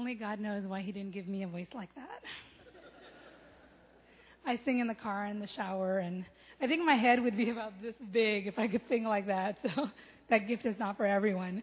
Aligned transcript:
Only 0.00 0.14
God 0.14 0.40
knows 0.40 0.64
why 0.64 0.80
He 0.80 0.92
didn't 0.92 1.12
give 1.12 1.28
me 1.28 1.42
a 1.42 1.46
voice 1.46 1.66
like 1.74 1.94
that. 1.94 2.22
I 4.46 4.58
sing 4.64 4.78
in 4.78 4.86
the 4.86 4.94
car, 4.94 5.26
in 5.26 5.40
the 5.40 5.46
shower, 5.46 5.98
and 5.98 6.24
I 6.58 6.66
think 6.66 6.82
my 6.86 6.94
head 6.94 7.22
would 7.22 7.36
be 7.36 7.50
about 7.50 7.74
this 7.82 7.92
big 8.10 8.46
if 8.46 8.58
I 8.58 8.66
could 8.66 8.80
sing 8.88 9.04
like 9.04 9.26
that. 9.26 9.58
So 9.62 9.90
that 10.30 10.48
gift 10.48 10.64
is 10.64 10.74
not 10.78 10.96
for 10.96 11.04
everyone. 11.04 11.62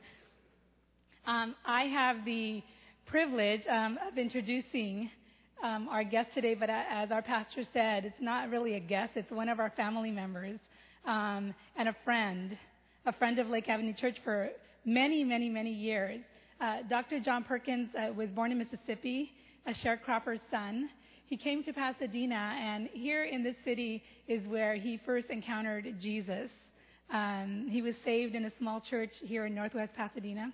Um, 1.25 1.55
I 1.65 1.85
have 1.85 2.25
the 2.25 2.61
privilege 3.07 3.61
um, 3.67 3.97
of 4.07 4.19
introducing 4.19 5.09
um, 5.63 5.89
our 5.89 6.03
guest 6.03 6.29
today, 6.35 6.53
but 6.53 6.69
as 6.69 7.09
our 7.09 7.23
pastor 7.23 7.63
said, 7.73 8.05
it's 8.05 8.21
not 8.21 8.51
really 8.51 8.75
a 8.75 8.79
guest, 8.79 9.13
it's 9.15 9.31
one 9.31 9.49
of 9.49 9.59
our 9.59 9.71
family 9.71 10.11
members 10.11 10.59
um, 11.05 11.55
and 11.75 11.89
a 11.89 11.95
friend, 12.05 12.55
a 13.07 13.13
friend 13.13 13.39
of 13.39 13.47
Lake 13.47 13.67
Avenue 13.67 13.95
Church 13.95 14.17
for 14.23 14.49
many, 14.85 15.23
many, 15.23 15.49
many 15.49 15.71
years. 15.71 16.19
Uh, 16.59 16.77
Dr. 16.89 17.19
John 17.19 17.43
Perkins 17.43 17.89
uh, 17.95 18.11
was 18.13 18.29
born 18.29 18.51
in 18.51 18.57
Mississippi, 18.57 19.31
a 19.67 19.71
sharecropper's 19.71 20.39
son. 20.49 20.89
He 21.27 21.37
came 21.37 21.61
to 21.63 21.73
Pasadena, 21.73 22.55
and 22.59 22.89
here 22.93 23.25
in 23.25 23.43
this 23.43 23.55
city 23.63 24.03
is 24.27 24.47
where 24.47 24.75
he 24.75 24.99
first 25.05 25.27
encountered 25.29 25.99
Jesus. 25.99 26.49
Um, 27.11 27.67
he 27.69 27.81
was 27.81 27.95
saved 28.03 28.33
in 28.33 28.45
a 28.45 28.51
small 28.57 28.81
church 28.81 29.11
here 29.21 29.45
in 29.45 29.53
Northwest 29.53 29.93
Pasadena. 29.95 30.51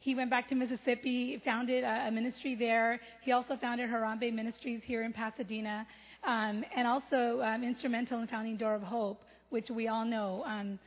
He 0.00 0.14
went 0.14 0.30
back 0.30 0.46
to 0.48 0.54
Mississippi, 0.54 1.40
founded 1.44 1.84
a, 1.84 2.08
a 2.08 2.10
ministry 2.10 2.54
there. 2.54 3.00
He 3.22 3.32
also 3.32 3.56
founded 3.56 3.88
Harambee 3.88 4.32
Ministries 4.32 4.82
here 4.84 5.04
in 5.04 5.12
Pasadena, 5.12 5.86
um, 6.24 6.64
and 6.76 6.86
also 6.86 7.40
um, 7.42 7.64
instrumental 7.64 8.20
in 8.20 8.26
founding 8.26 8.56
Door 8.56 8.74
of 8.76 8.82
Hope, 8.82 9.22
which 9.48 9.70
we 9.70 9.88
all 9.88 10.04
know. 10.04 10.44
Um, 10.46 10.78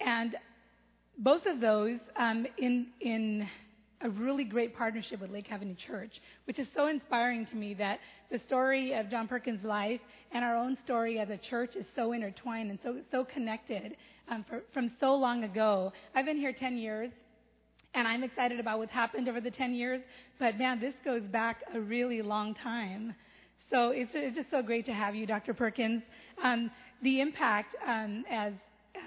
and 0.00 0.36
both 1.18 1.46
of 1.46 1.60
those 1.60 1.98
um, 2.16 2.46
in 2.58 2.88
in 3.00 3.48
a 4.02 4.10
really 4.10 4.44
great 4.44 4.76
partnership 4.76 5.20
with 5.20 5.30
Lake 5.30 5.50
Avenue 5.50 5.74
Church, 5.86 6.12
which 6.44 6.58
is 6.58 6.66
so 6.74 6.88
inspiring 6.88 7.46
to 7.46 7.56
me 7.56 7.74
that 7.74 8.00
the 8.30 8.38
story 8.40 8.94
of 8.94 9.08
John 9.10 9.28
Perkins' 9.28 9.64
life 9.64 10.00
and 10.32 10.44
our 10.44 10.56
own 10.56 10.76
story 10.84 11.18
as 11.18 11.30
a 11.30 11.36
church 11.36 11.76
is 11.76 11.86
so 11.94 12.12
intertwined 12.12 12.70
and 12.70 12.78
so 12.82 12.96
so 13.10 13.24
connected 13.24 13.96
um, 14.28 14.44
for, 14.48 14.62
from 14.72 14.90
so 15.00 15.14
long 15.14 15.44
ago. 15.44 15.92
I've 16.14 16.24
been 16.24 16.36
here 16.36 16.52
10 16.52 16.78
years, 16.78 17.10
and 17.94 18.08
I'm 18.08 18.22
excited 18.22 18.58
about 18.58 18.78
what's 18.78 18.92
happened 18.92 19.28
over 19.28 19.40
the 19.40 19.50
10 19.50 19.74
years. 19.74 20.00
But 20.38 20.58
man, 20.58 20.80
this 20.80 20.94
goes 21.04 21.22
back 21.22 21.58
a 21.74 21.80
really 21.80 22.22
long 22.22 22.54
time. 22.54 23.14
So 23.70 23.90
it's, 23.90 24.10
it's 24.14 24.36
just 24.36 24.50
so 24.50 24.62
great 24.62 24.84
to 24.86 24.92
have 24.92 25.14
you, 25.14 25.26
Dr. 25.26 25.54
Perkins. 25.54 26.02
Um, 26.42 26.70
the 27.02 27.20
impact, 27.20 27.74
um, 27.86 28.24
as 28.30 28.52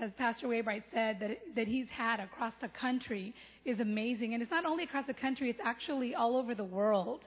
as 0.01 0.11
Pastor 0.17 0.47
Waybright 0.47 0.83
said, 0.93 1.19
that 1.19 1.31
that 1.55 1.67
he's 1.67 1.87
had 1.89 2.19
across 2.19 2.53
the 2.61 2.67
country 2.69 3.33
is 3.63 3.79
amazing, 3.79 4.33
and 4.33 4.41
it's 4.41 4.51
not 4.51 4.65
only 4.65 4.83
across 4.83 5.07
the 5.07 5.13
country; 5.13 5.49
it's 5.49 5.59
actually 5.63 6.15
all 6.15 6.35
over 6.37 6.55
the 6.55 6.63
world. 6.63 7.21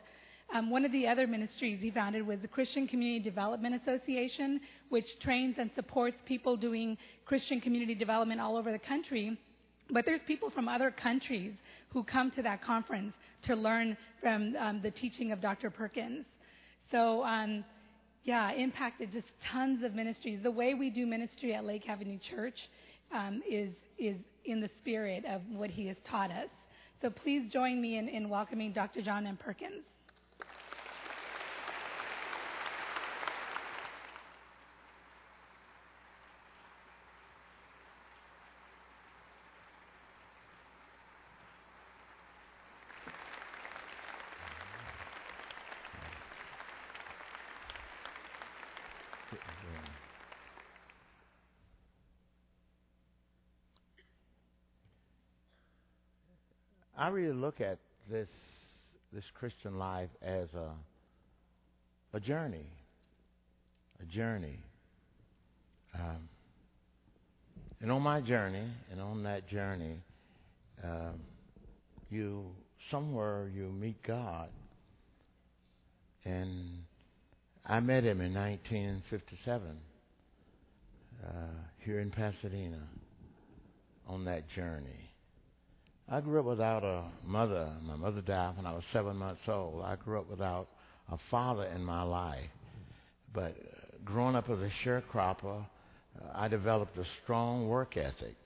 Um, 0.55 0.70
one 0.70 0.86
of 0.86 0.92
the 0.92 1.06
other 1.06 1.27
ministries 1.27 1.80
he 1.83 1.91
founded 1.91 2.27
was 2.27 2.41
the 2.41 2.48
Christian 2.48 2.89
Community 2.89 3.22
Development 3.22 3.74
Association, 3.83 4.61
which 4.89 5.06
trains 5.20 5.56
and 5.58 5.70
supports 5.74 6.16
people 6.24 6.56
doing 6.56 6.96
Christian 7.27 7.61
community 7.61 7.94
development 7.94 8.41
all 8.41 8.56
over 8.56 8.72
the 8.72 8.78
country. 8.78 9.39
But 9.91 10.06
there's 10.06 10.20
people 10.27 10.50
from 10.50 10.66
other 10.66 10.91
countries 10.91 11.52
who 11.91 12.02
come 12.02 12.30
to 12.33 12.42
that 12.42 12.62
conference 12.62 13.14
to 13.42 13.55
learn 13.55 13.96
from 14.20 14.56
um, 14.56 14.80
the 14.83 14.91
teaching 14.91 15.33
of 15.33 15.41
Dr. 15.41 15.70
Perkins. 15.70 16.24
So, 16.91 17.22
um, 17.24 17.64
yeah, 18.24 18.52
impacted 18.52 19.12
just 19.12 19.28
tons 19.52 19.83
of 19.83 19.94
ministries. 19.94 20.41
The 20.42 20.50
way 20.50 20.74
we 20.74 20.91
do 20.91 21.06
ministry 21.06 21.55
at 21.55 21.64
Lake 21.64 21.88
Avenue 21.88 22.19
Church 22.19 22.58
um, 23.12 23.42
is 23.48 23.70
is 23.98 24.16
in 24.44 24.61
the 24.61 24.70
spirit 24.78 25.24
of 25.27 25.42
what 25.50 25.70
he 25.70 25.86
has 25.86 25.97
taught 26.05 26.30
us. 26.30 26.48
So 27.00 27.11
please 27.11 27.50
join 27.52 27.80
me 27.80 27.98
in, 27.98 28.08
in 28.08 28.28
welcoming 28.28 28.72
Dr. 28.72 29.02
John 29.02 29.27
M. 29.27 29.36
Perkins. 29.36 29.84
I 56.98 57.09
really 57.09 57.33
look 57.33 57.61
at 57.61 57.79
this 58.11 58.29
this 59.13 59.25
Christian 59.39 59.79
life 59.79 60.11
as 60.20 60.53
a 60.55 60.73
a 62.13 62.19
journey, 62.19 62.67
a 64.03 64.05
journey. 64.05 64.59
Um, 65.95 66.29
and 67.81 67.92
on 67.92 68.03
my 68.03 68.20
journey, 68.20 68.69
and 68.91 69.01
on 69.01 69.23
that 69.23 69.47
journey, 69.48 70.03
um, 70.83 71.20
you 72.11 72.47
somewhere 72.91 73.48
you 73.55 73.69
meet 73.69 74.03
God, 74.03 74.48
and 76.25 76.83
I 77.64 77.79
met 77.79 78.03
Him 78.03 78.20
in 78.20 78.35
1957 78.35 79.79
uh, 81.25 81.31
here 81.79 82.01
in 82.01 82.11
Pasadena 82.11 82.83
on 84.08 84.25
that 84.25 84.48
journey. 84.48 85.08
I 86.11 86.20
grew 86.23 86.41
up 86.41 86.46
without 86.46 86.85
a 86.85 87.05
mother. 87.23 87.70
My 87.83 87.96
mother 87.96 88.23
died 88.23 88.57
when 88.57 88.64
I 88.64 88.73
was 88.73 88.85
seven 88.92 89.17
months 89.17 89.42
old. 89.46 89.83
I 89.85 89.96
grew 89.96 90.19
up 90.19 90.30
without 90.30 90.69
a 91.11 91.19
father 91.30 91.64
in 91.64 91.85
my 91.85 92.02
life. 92.02 92.48
But 93.35 93.51
uh, 93.51 93.96
growing 94.05 94.35
up 94.35 94.48
as 94.48 94.58
a 94.61 94.70
sharecropper, 94.85 95.67
uh, 96.19 96.24
I 96.35 96.48
developed 96.48 96.96
a 96.96 97.05
strong 97.23 97.69
work 97.69 97.98
ethic. 97.98 98.36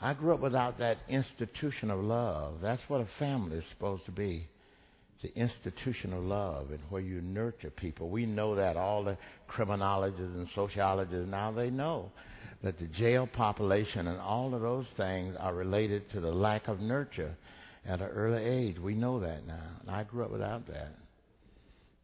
I 0.00 0.14
grew 0.14 0.34
up 0.34 0.40
without 0.40 0.78
that 0.78 0.98
institution 1.08 1.90
of 1.90 1.98
love. 2.00 2.60
That's 2.62 2.82
what 2.88 3.00
a 3.00 3.08
family 3.18 3.58
is 3.58 3.64
supposed 3.72 4.04
to 4.06 4.12
be 4.12 4.46
the 5.22 5.34
institution 5.36 6.12
of 6.12 6.22
love 6.24 6.70
and 6.70 6.80
where 6.90 7.00
you 7.00 7.20
nurture 7.20 7.70
people. 7.70 8.08
We 8.08 8.26
know 8.26 8.56
that 8.56 8.76
all 8.76 9.04
the 9.04 9.16
criminologists 9.46 10.34
and 10.36 10.48
sociologists 10.54 11.28
now 11.28 11.52
they 11.52 11.70
know 11.70 12.10
that 12.62 12.78
the 12.78 12.86
jail 12.86 13.26
population 13.26 14.08
and 14.08 14.20
all 14.20 14.54
of 14.54 14.62
those 14.62 14.86
things 14.96 15.36
are 15.38 15.54
related 15.54 16.10
to 16.10 16.20
the 16.20 16.30
lack 16.30 16.68
of 16.68 16.80
nurture 16.80 17.36
at 17.84 18.00
an 18.00 18.08
early 18.08 18.42
age. 18.42 18.78
We 18.78 18.94
know 18.94 19.20
that 19.20 19.46
now. 19.46 19.68
And 19.80 19.90
I 19.90 20.04
grew 20.04 20.24
up 20.24 20.30
without 20.30 20.66
that. 20.68 20.92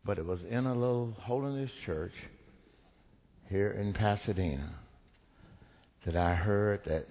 But 0.04 0.18
it 0.18 0.26
was 0.26 0.44
in 0.44 0.66
a 0.66 0.74
little 0.74 1.14
holiness 1.18 1.70
church 1.86 2.12
here 3.48 3.70
in 3.70 3.92
Pasadena 3.92 4.74
that 6.04 6.16
I 6.16 6.34
heard 6.34 6.82
that 6.86 7.06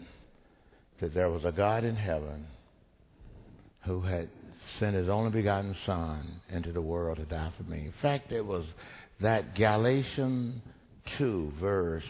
that 0.99 1.13
there 1.13 1.29
was 1.29 1.45
a 1.45 1.51
God 1.51 1.83
in 1.83 1.95
heaven 1.95 2.47
who 3.85 4.01
had 4.01 4.29
sent 4.79 4.95
his 4.95 5.09
only 5.09 5.31
begotten 5.31 5.75
Son 5.85 6.41
into 6.49 6.71
the 6.71 6.81
world 6.81 7.17
to 7.17 7.25
die 7.25 7.51
for 7.57 7.63
me. 7.63 7.85
In 7.85 7.93
fact, 8.01 8.31
it 8.31 8.45
was 8.45 8.65
that 9.21 9.55
Galatians 9.55 10.61
2 11.17 11.53
verse 11.59 12.03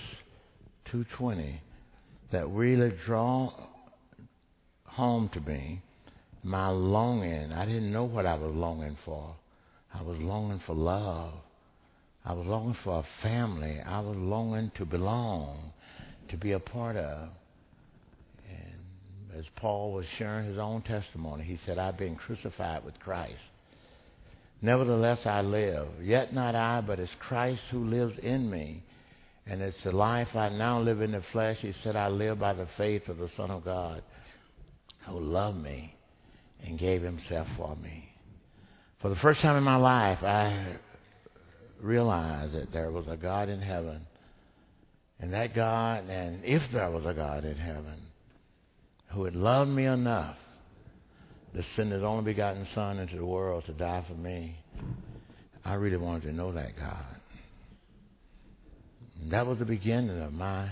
220 0.86 1.62
that 2.32 2.48
really 2.48 2.92
draw 3.06 3.52
home 4.86 5.30
to 5.30 5.40
me 5.42 5.82
my 6.44 6.70
longing. 6.70 7.52
I 7.52 7.66
didn't 7.66 7.92
know 7.92 8.06
what 8.06 8.26
I 8.26 8.36
was 8.36 8.54
longing 8.54 8.98
for. 9.04 9.36
I 9.94 10.02
was 10.02 10.18
longing 10.20 10.62
for 10.66 10.76
love. 10.76 11.34
I 12.26 12.34
was 12.34 12.46
longing 12.46 12.78
for 12.84 13.00
a 13.00 13.24
family. 13.24 13.80
I 13.80 14.00
was 14.00 14.18
longing 14.18 14.72
to 14.76 14.86
belong, 14.86 15.72
to 16.30 16.38
be 16.38 16.54
a 16.54 16.60
part 16.60 16.96
of. 16.96 17.30
As 19.38 19.46
Paul 19.56 19.92
was 19.92 20.08
sharing 20.18 20.48
his 20.48 20.58
own 20.58 20.82
testimony, 20.82 21.44
he 21.44 21.60
said, 21.66 21.78
I've 21.78 21.98
been 21.98 22.16
crucified 22.16 22.84
with 22.84 23.00
Christ. 23.00 23.42
Nevertheless, 24.64 25.20
I 25.26 25.42
live. 25.42 25.88
Yet 26.02 26.34
not 26.34 26.56
I, 26.56 26.82
but 26.82 27.00
it's 27.00 27.14
Christ 27.20 27.62
who 27.70 27.86
lives 27.86 28.18
in 28.18 28.50
me. 28.50 28.82
And 29.46 29.62
it's 29.62 29.82
the 29.84 29.92
life 29.92 30.30
I 30.34 30.50
now 30.50 30.80
live 30.80 31.02
in 31.02 31.12
the 31.12 31.22
flesh. 31.32 31.58
He 31.60 31.74
said, 31.84 31.96
I 31.96 32.08
live 32.08 32.40
by 32.40 32.54
the 32.54 32.68
faith 32.78 33.08
of 33.10 33.18
the 33.18 33.30
Son 33.38 33.52
of 33.52 33.64
God 33.64 34.02
who 35.06 35.20
loved 35.20 35.62
me 35.62 35.94
and 36.66 36.80
gave 36.80 37.04
himself 37.04 37.48
for 37.56 37.76
me. 37.76 38.10
For 39.02 39.10
the 39.10 39.16
first 39.18 39.42
time 39.42 39.56
in 39.56 39.64
my 39.64 39.76
life, 39.76 40.24
I 40.24 40.78
realized 41.80 42.56
that 42.56 42.74
there 42.74 42.92
was 42.92 43.06
a 43.08 43.16
God 43.16 43.50
in 43.50 43.62
heaven. 43.62 44.08
And 45.20 45.34
that 45.34 45.54
God, 45.54 46.10
and 46.10 46.44
if 46.44 46.64
there 46.74 46.90
was 46.90 47.06
a 47.06 47.14
God 47.14 47.46
in 47.46 47.58
heaven 47.58 48.02
who 49.10 49.24
had 49.24 49.36
loved 49.36 49.72
me 49.72 49.86
enough 49.86 50.38
to 51.56 51.64
send 51.64 51.92
his 51.92 52.04
only 52.04 52.24
begotten 52.24 52.66
Son 52.74 53.00
into 53.00 53.16
the 53.16 53.26
world 53.26 53.66
to 53.66 53.74
die 53.74 54.04
for 54.08 54.14
me, 54.14 54.58
I 55.66 55.74
really 55.76 55.98
wanted 55.98 56.24
to 56.24 56.34
know 56.34 56.52
that 56.54 56.78
God. 56.78 57.06
And 59.22 59.32
that 59.32 59.48
was 59.48 59.60
the 59.60 59.66
beginning 59.66 60.22
of 60.22 60.34
my 60.34 60.70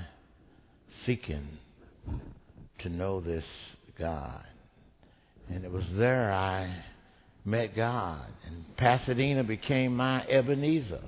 seeking 1.03 1.47
to 2.79 2.89
know 2.89 3.19
this 3.19 3.45
God. 3.97 4.45
And 5.49 5.63
it 5.63 5.71
was 5.71 5.85
there 5.93 6.31
I 6.31 6.83
met 7.43 7.75
God. 7.75 8.25
And 8.47 8.77
Pasadena 8.77 9.43
became 9.43 9.95
my 9.95 10.25
Ebenezer. 10.27 11.01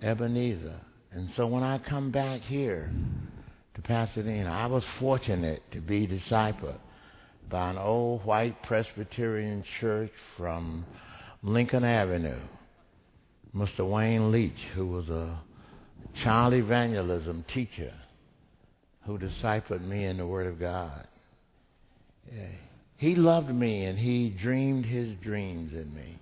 Ebenezer. 0.00 0.80
And 1.12 1.30
so 1.30 1.46
when 1.46 1.62
I 1.62 1.78
come 1.78 2.10
back 2.10 2.40
here 2.42 2.90
Pasadena, 3.84 4.50
I 4.50 4.66
was 4.66 4.84
fortunate 4.98 5.62
to 5.72 5.80
be 5.80 6.06
discipled 6.06 6.78
by 7.48 7.70
an 7.70 7.78
old 7.78 8.24
white 8.24 8.62
Presbyterian 8.62 9.64
church 9.80 10.12
from 10.36 10.86
Lincoln 11.42 11.84
Avenue. 11.84 12.40
Mr. 13.54 13.86
Wayne 13.86 14.30
Leach, 14.32 14.64
who 14.74 14.86
was 14.86 15.10
a 15.10 15.38
child 16.14 16.54
evangelism 16.54 17.44
teacher 17.52 17.92
who 19.04 19.18
discipled 19.18 19.82
me 19.82 20.04
in 20.04 20.16
the 20.16 20.26
Word 20.26 20.46
of 20.46 20.58
God. 20.58 21.06
He 22.96 23.14
loved 23.14 23.52
me 23.52 23.84
and 23.84 23.98
he 23.98 24.30
dreamed 24.30 24.86
his 24.86 25.12
dreams 25.16 25.72
in 25.72 25.94
me. 25.94 26.18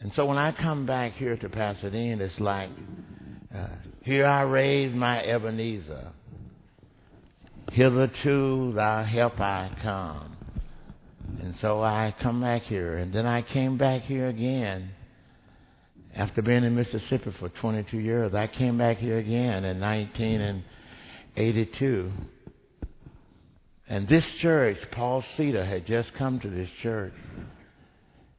And 0.00 0.12
so 0.14 0.24
when 0.26 0.38
I 0.38 0.50
come 0.50 0.86
back 0.86 1.12
here 1.12 1.36
to 1.36 1.48
Pasadena, 1.48 2.24
it's 2.24 2.40
like, 2.40 2.70
uh, 3.54 3.68
here 4.02 4.26
I 4.26 4.42
raise 4.42 4.92
my 4.94 5.22
Ebenezer. 5.22 6.12
Hitherto 7.72 8.72
thy 8.74 9.04
help 9.04 9.40
I 9.40 9.70
come. 9.82 10.36
And 11.40 11.54
so 11.56 11.82
I 11.82 12.14
come 12.20 12.40
back 12.40 12.62
here. 12.62 12.96
And 12.96 13.12
then 13.12 13.26
I 13.26 13.42
came 13.42 13.76
back 13.76 14.02
here 14.02 14.28
again. 14.28 14.90
After 16.14 16.42
being 16.42 16.62
in 16.64 16.74
Mississippi 16.74 17.30
for 17.38 17.48
22 17.48 17.98
years, 17.98 18.34
I 18.34 18.48
came 18.48 18.76
back 18.78 18.96
here 18.98 19.18
again 19.18 19.64
in 19.64 19.80
1982. 19.80 22.12
And 23.88 24.08
this 24.08 24.28
church, 24.36 24.76
Paul 24.90 25.22
Cedar, 25.36 25.64
had 25.64 25.86
just 25.86 26.12
come 26.14 26.40
to 26.40 26.48
this 26.48 26.68
church. 26.82 27.12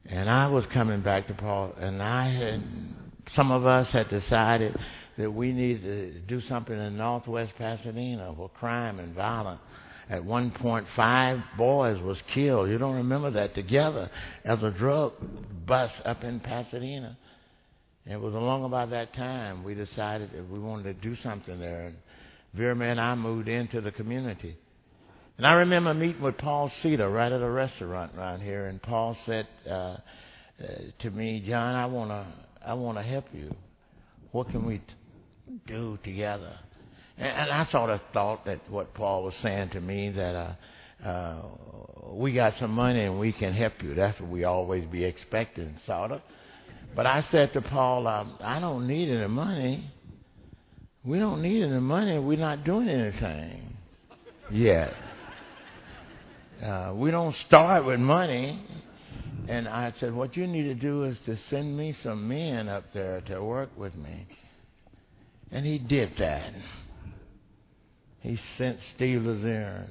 And 0.06 0.28
I 0.28 0.48
was 0.48 0.66
coming 0.66 1.00
back 1.00 1.28
to 1.28 1.34
Paul, 1.34 1.74
and 1.78 2.02
I 2.02 2.28
had, 2.28 2.62
some 3.32 3.52
of 3.52 3.64
us 3.64 3.88
had 3.90 4.10
decided 4.10 4.76
that 5.18 5.30
we 5.30 5.52
needed 5.52 5.82
to 5.82 6.20
do 6.20 6.40
something 6.40 6.76
in 6.76 6.96
northwest 6.96 7.52
Pasadena 7.56 8.32
for 8.36 8.48
crime 8.48 8.98
and 8.98 9.14
violence. 9.14 9.60
At 10.10 10.24
one 10.24 10.50
point, 10.50 10.86
five 10.96 11.40
boys 11.56 12.00
was 12.02 12.20
killed. 12.34 12.68
You 12.68 12.78
don't 12.78 12.96
remember 12.96 13.30
that 13.32 13.54
together 13.54 14.10
as 14.44 14.62
a 14.62 14.70
drug 14.70 15.12
bust 15.66 16.00
up 16.04 16.24
in 16.24 16.40
Pasadena. 16.40 17.16
And 18.04 18.14
it 18.14 18.20
was 18.20 18.34
along 18.34 18.64
about 18.64 18.90
that 18.90 19.14
time 19.14 19.62
we 19.64 19.74
decided 19.74 20.32
that 20.32 20.50
we 20.50 20.58
wanted 20.58 20.84
to 20.84 21.08
do 21.08 21.14
something 21.16 21.58
there. 21.60 21.86
And 21.86 21.96
Vera 22.54 22.76
and 22.76 23.00
I 23.00 23.14
moved 23.14 23.48
into 23.48 23.80
the 23.80 23.92
community. 23.92 24.56
And 25.38 25.46
I 25.46 25.54
remember 25.54 25.94
meeting 25.94 26.20
with 26.20 26.36
Paul 26.36 26.70
Cedar 26.82 27.08
right 27.08 27.32
at 27.32 27.40
a 27.40 27.50
restaurant 27.50 28.12
around 28.16 28.42
here, 28.42 28.66
and 28.66 28.82
Paul 28.82 29.16
said 29.24 29.48
uh, 29.66 29.70
uh, 29.72 29.98
to 30.98 31.10
me, 31.10 31.42
"John, 31.46 31.74
I 31.74 31.86
wanna, 31.86 32.26
I 32.64 32.74
wanna 32.74 33.02
help 33.02 33.24
you. 33.32 33.54
What 34.32 34.50
can 34.50 34.66
we 34.66 34.78
t- 34.78 34.84
do 35.66 35.98
together?" 36.02 36.58
And, 37.18 37.28
and 37.28 37.50
I 37.50 37.64
sort 37.66 37.90
of 37.90 38.00
thought 38.12 38.44
that 38.46 38.70
what 38.70 38.94
Paul 38.94 39.24
was 39.24 39.34
saying 39.36 39.70
to 39.70 39.80
me 39.80 40.10
that 40.10 40.34
uh, 40.34 40.54
uh, 41.06 41.42
we 42.12 42.32
got 42.32 42.54
some 42.58 42.72
money 42.72 43.04
and 43.04 43.18
we 43.18 43.32
can 43.32 43.52
help 43.52 43.82
you. 43.82 43.94
That's 43.94 44.20
what 44.20 44.30
we 44.30 44.44
always 44.44 44.84
be 44.86 45.04
expecting, 45.04 45.76
sort 45.84 46.12
of. 46.12 46.22
But 46.94 47.06
I 47.06 47.22
said 47.30 47.52
to 47.54 47.62
Paul, 47.62 48.06
um, 48.06 48.36
I 48.40 48.60
don't 48.60 48.86
need 48.86 49.08
any 49.08 49.26
money. 49.26 49.90
We 51.04 51.18
don't 51.18 51.42
need 51.42 51.62
any 51.64 51.80
money. 51.80 52.18
We're 52.18 52.38
not 52.38 52.64
doing 52.64 52.88
anything 52.88 53.76
yet. 54.50 54.94
Uh, 56.62 56.92
we 56.94 57.10
don't 57.10 57.34
start 57.34 57.84
with 57.84 57.98
money. 57.98 58.64
And 59.48 59.66
I 59.66 59.92
said, 59.98 60.14
what 60.14 60.36
you 60.36 60.46
need 60.46 60.64
to 60.64 60.74
do 60.74 61.04
is 61.04 61.18
to 61.26 61.36
send 61.36 61.76
me 61.76 61.94
some 61.94 62.28
men 62.28 62.68
up 62.68 62.84
there 62.92 63.20
to 63.22 63.42
work 63.42 63.70
with 63.76 63.96
me. 63.96 64.28
And 65.52 65.66
he 65.66 65.78
did 65.78 66.16
that. 66.16 66.50
He 68.20 68.36
sent 68.56 68.80
Steve 68.94 69.22
Lazier. 69.22 69.86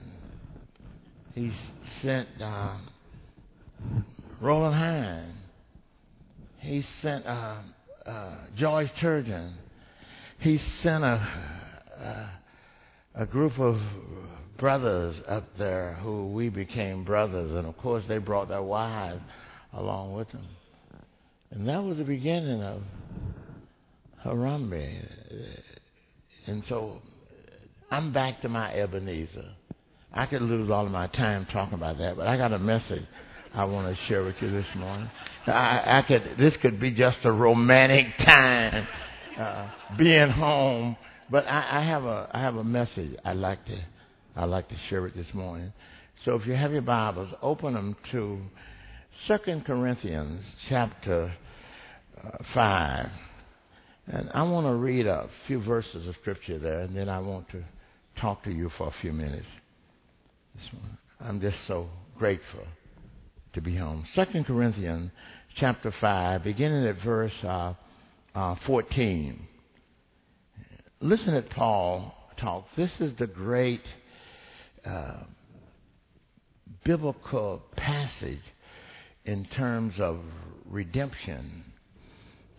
He 1.35 1.51
sent 2.01 2.27
uh, 2.41 2.77
Roland 4.41 4.73
Hine. 4.73 5.33
He 6.57 6.81
sent 6.81 7.25
uh, 7.27 7.61
uh, 8.05 8.37
Joyce 8.55 8.91
Turgeon. 8.93 9.53
He 10.39 10.57
sent 10.57 11.03
a, 11.03 12.29
a, 13.15 13.21
a 13.21 13.25
group 13.27 13.59
of 13.59 13.79
brothers 14.57 15.15
up 15.27 15.45
there 15.57 15.93
who 16.01 16.27
we 16.27 16.49
became 16.49 17.03
brothers. 17.03 17.51
And 17.51 17.67
of 17.67 17.77
course, 17.77 18.05
they 18.07 18.17
brought 18.17 18.49
their 18.49 18.63
wives 18.63 19.21
along 19.73 20.13
with 20.15 20.29
them. 20.29 20.47
And 21.51 21.67
that 21.67 21.83
was 21.83 21.97
the 21.97 22.03
beginning 22.03 22.63
of 22.63 22.81
Harambee. 24.25 25.20
And 26.47 26.63
so 26.65 27.01
I'm 27.89 28.11
back 28.11 28.41
to 28.41 28.49
my 28.49 28.73
Ebenezer. 28.73 29.49
I 30.13 30.25
could 30.25 30.41
lose 30.41 30.69
all 30.69 30.85
of 30.85 30.91
my 30.91 31.07
time 31.07 31.45
talking 31.45 31.75
about 31.75 31.97
that, 31.99 32.17
but 32.17 32.27
I 32.27 32.37
got 32.37 32.51
a 32.51 32.59
message 32.59 33.03
I 33.53 33.65
want 33.65 33.95
to 33.95 34.03
share 34.03 34.23
with 34.23 34.41
you 34.41 34.49
this 34.49 34.67
morning. 34.75 35.09
I, 35.45 35.99
I 35.99 36.01
could, 36.03 36.35
this 36.37 36.55
could 36.57 36.79
be 36.79 36.91
just 36.91 37.19
a 37.23 37.31
romantic 37.31 38.17
time, 38.17 38.87
uh, 39.37 39.69
being 39.97 40.29
home, 40.29 40.97
but 41.29 41.45
I, 41.47 41.79
I 41.79 41.81
have 41.81 42.03
a, 42.05 42.29
I 42.31 42.39
have 42.39 42.55
a 42.55 42.63
message 42.63 43.15
I'd 43.23 43.37
like 43.37 43.65
to, 43.65 43.77
I'd 44.35 44.45
like 44.45 44.67
to 44.69 44.77
share 44.77 45.05
it 45.07 45.15
this 45.15 45.33
morning. 45.33 45.73
So 46.23 46.35
if 46.35 46.45
you 46.45 46.53
have 46.53 46.71
your 46.71 46.81
Bibles, 46.81 47.33
open 47.41 47.73
them 47.73 47.95
to 48.11 48.39
Second 49.25 49.65
Corinthians 49.65 50.45
chapter 50.67 51.33
uh, 52.23 52.29
five, 52.53 53.09
and 54.07 54.29
I 54.33 54.43
want 54.43 54.65
to 54.67 54.73
read 54.73 55.07
a 55.07 55.29
few 55.47 55.61
verses 55.61 56.07
of 56.07 56.15
scripture 56.15 56.57
there, 56.57 56.79
and 56.81 56.95
then 56.95 57.09
I 57.09 57.19
want 57.19 57.49
to 57.49 57.63
talk 58.15 58.43
to 58.43 58.51
you 58.51 58.69
for 58.69 58.87
a 58.87 58.91
few 59.01 59.13
minutes. 59.13 59.47
I'm 61.19 61.39
just 61.39 61.65
so 61.65 61.87
grateful 62.17 62.65
to 63.53 63.61
be 63.61 63.75
home. 63.75 64.05
Second 64.13 64.45
Corinthians 64.45 65.11
chapter 65.55 65.91
5, 65.91 66.43
beginning 66.43 66.85
at 66.85 66.97
verse 67.01 67.43
uh, 67.43 67.73
uh, 68.33 68.55
14. 68.65 69.47
Listen 70.99 71.33
at 71.35 71.49
Paul 71.49 72.13
talk. 72.37 72.67
This 72.75 72.99
is 73.01 73.13
the 73.15 73.27
great 73.27 73.83
uh, 74.85 75.23
biblical 76.83 77.61
passage 77.75 78.41
in 79.25 79.45
terms 79.45 79.99
of 79.99 80.19
redemption 80.65 81.70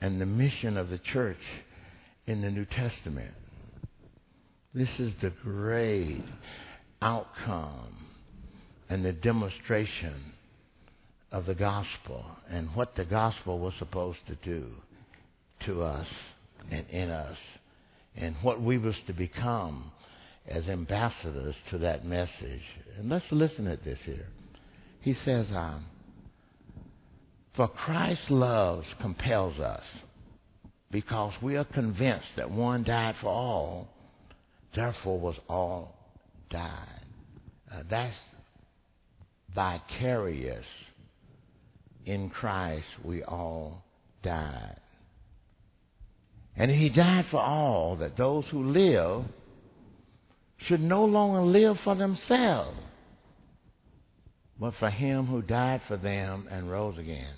and 0.03 0.21
the 0.21 0.27
mission 0.27 0.77
of 0.77 0.91
the 0.91 0.99
church 0.99 1.39
in 2.27 2.43
the 2.43 2.51
New 2.51 2.65
Testament. 2.65 3.33
This 4.75 4.99
is 4.99 5.15
the 5.21 5.31
great 5.31 6.25
outcome 7.01 8.09
and 8.89 9.05
the 9.05 9.13
demonstration 9.13 10.33
of 11.31 11.47
the 11.47 11.55
gospel 11.55 12.25
and 12.51 12.75
what 12.75 12.97
the 12.97 13.05
gospel 13.05 13.61
was 13.61 13.75
supposed 13.77 14.27
to 14.27 14.35
do 14.35 14.67
to 15.61 15.83
us 15.83 16.09
and 16.69 16.85
in 16.91 17.09
us 17.09 17.39
and 18.17 18.35
what 18.43 18.61
we 18.61 18.79
was 18.79 18.99
to 19.07 19.13
become 19.13 19.93
as 20.49 20.69
ambassadors 20.69 21.55
to 21.71 21.79
that 21.79 22.05
message. 22.05 22.65
And 22.99 23.09
let's 23.09 23.31
listen 23.31 23.69
at 23.69 23.85
this 23.85 24.03
here. 24.03 24.27
He 25.01 25.15
says, 25.15 25.47
um, 25.53 25.85
For 27.55 27.69
Christ's 27.69 28.31
love 28.31 28.87
compels 29.01 29.61
us 29.61 29.85
because 30.91 31.35
we 31.43 31.57
are 31.57 31.65
convinced 31.65 32.37
that 32.37 32.51
one 32.51 32.83
died 32.83 33.17
for 33.21 33.29
all, 33.29 33.89
therefore 34.75 35.21
was 35.21 35.39
all 35.49 35.95
died. 36.49 37.07
Uh, 37.71 37.83
that's 37.89 38.19
vicarious 39.55 40.67
in 42.07 42.31
Christ 42.31 42.89
we 43.05 43.23
all 43.23 43.85
died. 44.23 44.81
And 46.57 46.71
he 46.71 46.89
died 46.89 47.27
for 47.31 47.41
all, 47.41 47.97
that 47.97 48.17
those 48.17 48.47
who 48.49 48.63
live 48.63 49.25
should 50.59 50.81
no 50.81 51.05
longer 51.05 51.41
live 51.41 51.81
for 51.81 51.95
themselves, 51.95 52.79
but 54.59 54.75
for 54.75 54.91
him 54.91 55.27
who 55.27 55.43
died 55.43 55.83
for 55.89 55.97
them 55.97 56.47
and 56.51 56.71
rose 56.71 56.99
again. 56.99 57.35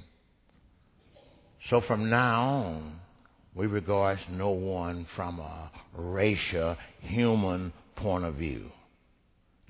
So 1.69 1.81
from 1.81 2.11
now 2.11 2.43
on, 2.43 3.01
we 3.55 3.67
regard 3.67 4.19
no 4.31 4.51
one 4.51 5.07
from 5.17 5.41
a 5.41 5.71
racial, 5.95 6.77
human 7.01 7.73
point 7.97 8.25
of 8.25 8.35
view. 8.35 8.71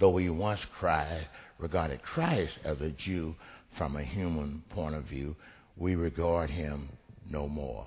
Though 0.00 0.10
we 0.10 0.28
once 0.28 0.60
cried, 0.78 1.28
regarded 1.58 2.02
Christ 2.02 2.58
as 2.64 2.80
a 2.80 2.90
Jew 2.90 3.36
from 3.78 3.96
a 3.96 4.02
human 4.02 4.64
point 4.70 4.96
of 4.96 5.04
view, 5.04 5.36
we 5.76 5.94
regard 5.94 6.50
him 6.50 6.88
no 7.30 7.48
more. 7.48 7.86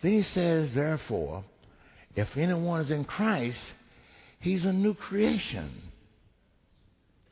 Then 0.00 0.12
he 0.12 0.22
says, 0.22 0.70
therefore, 0.72 1.44
if 2.14 2.36
anyone 2.36 2.80
is 2.80 2.90
in 2.90 3.04
Christ, 3.04 3.60
he's 4.38 4.64
a 4.64 4.72
new 4.72 4.94
creation. 4.94 5.70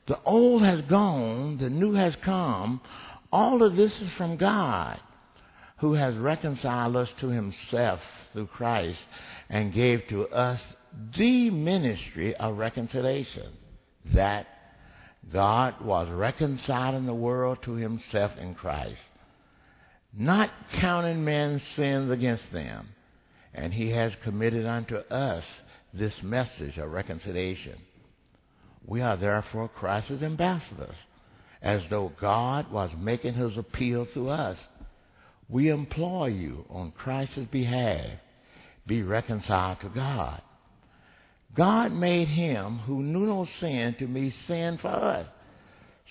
The 0.06 0.20
old 0.22 0.62
has 0.62 0.82
gone, 0.82 1.58
the 1.58 1.70
new 1.70 1.94
has 1.94 2.16
come. 2.16 2.80
All 3.32 3.62
of 3.62 3.76
this 3.76 4.00
is 4.00 4.10
from 4.12 4.36
God, 4.36 5.00
who 5.78 5.94
has 5.94 6.16
reconciled 6.16 6.96
us 6.96 7.12
to 7.20 7.28
himself 7.28 8.00
through 8.32 8.46
Christ 8.46 9.04
and 9.48 9.72
gave 9.72 10.06
to 10.08 10.28
us 10.28 10.64
the 11.16 11.50
ministry 11.50 12.34
of 12.34 12.58
reconciliation. 12.58 13.52
That 14.06 14.46
God 15.30 15.82
was 15.82 16.08
reconciling 16.08 17.04
the 17.04 17.14
world 17.14 17.62
to 17.62 17.74
himself 17.74 18.36
in 18.38 18.54
Christ, 18.54 19.02
not 20.14 20.50
counting 20.72 21.24
men's 21.24 21.62
sins 21.62 22.10
against 22.10 22.50
them. 22.52 22.88
And 23.52 23.74
he 23.74 23.90
has 23.90 24.14
committed 24.22 24.66
unto 24.66 24.96
us 24.96 25.44
this 25.92 26.22
message 26.22 26.78
of 26.78 26.90
reconciliation. 26.92 27.76
We 28.86 29.02
are 29.02 29.16
therefore 29.16 29.68
Christ's 29.68 30.22
ambassadors, 30.22 30.96
as 31.62 31.82
though 31.90 32.12
God 32.20 32.70
was 32.70 32.90
making 32.98 33.34
his 33.34 33.56
appeal 33.56 34.06
to 34.14 34.28
us. 34.28 34.58
We 35.48 35.70
implore 35.70 36.28
you 36.28 36.64
on 36.68 36.92
Christ's 36.92 37.46
behalf, 37.46 38.06
be 38.86 39.02
reconciled 39.02 39.80
to 39.80 39.88
God. 39.88 40.42
God 41.54 41.92
made 41.92 42.28
him 42.28 42.78
who 42.78 43.02
knew 43.02 43.26
no 43.26 43.46
sin 43.58 43.94
to 43.98 44.06
be 44.06 44.30
sin 44.30 44.78
for 44.78 44.88
us, 44.88 45.26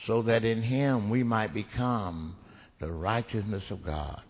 so 0.06 0.24
that 0.24 0.44
in 0.44 0.62
him 0.62 1.10
we 1.10 1.24
might 1.24 1.54
become 1.54 2.36
the 2.80 2.92
righteousness 2.92 3.70
of 3.72 3.84
God. 3.84 4.22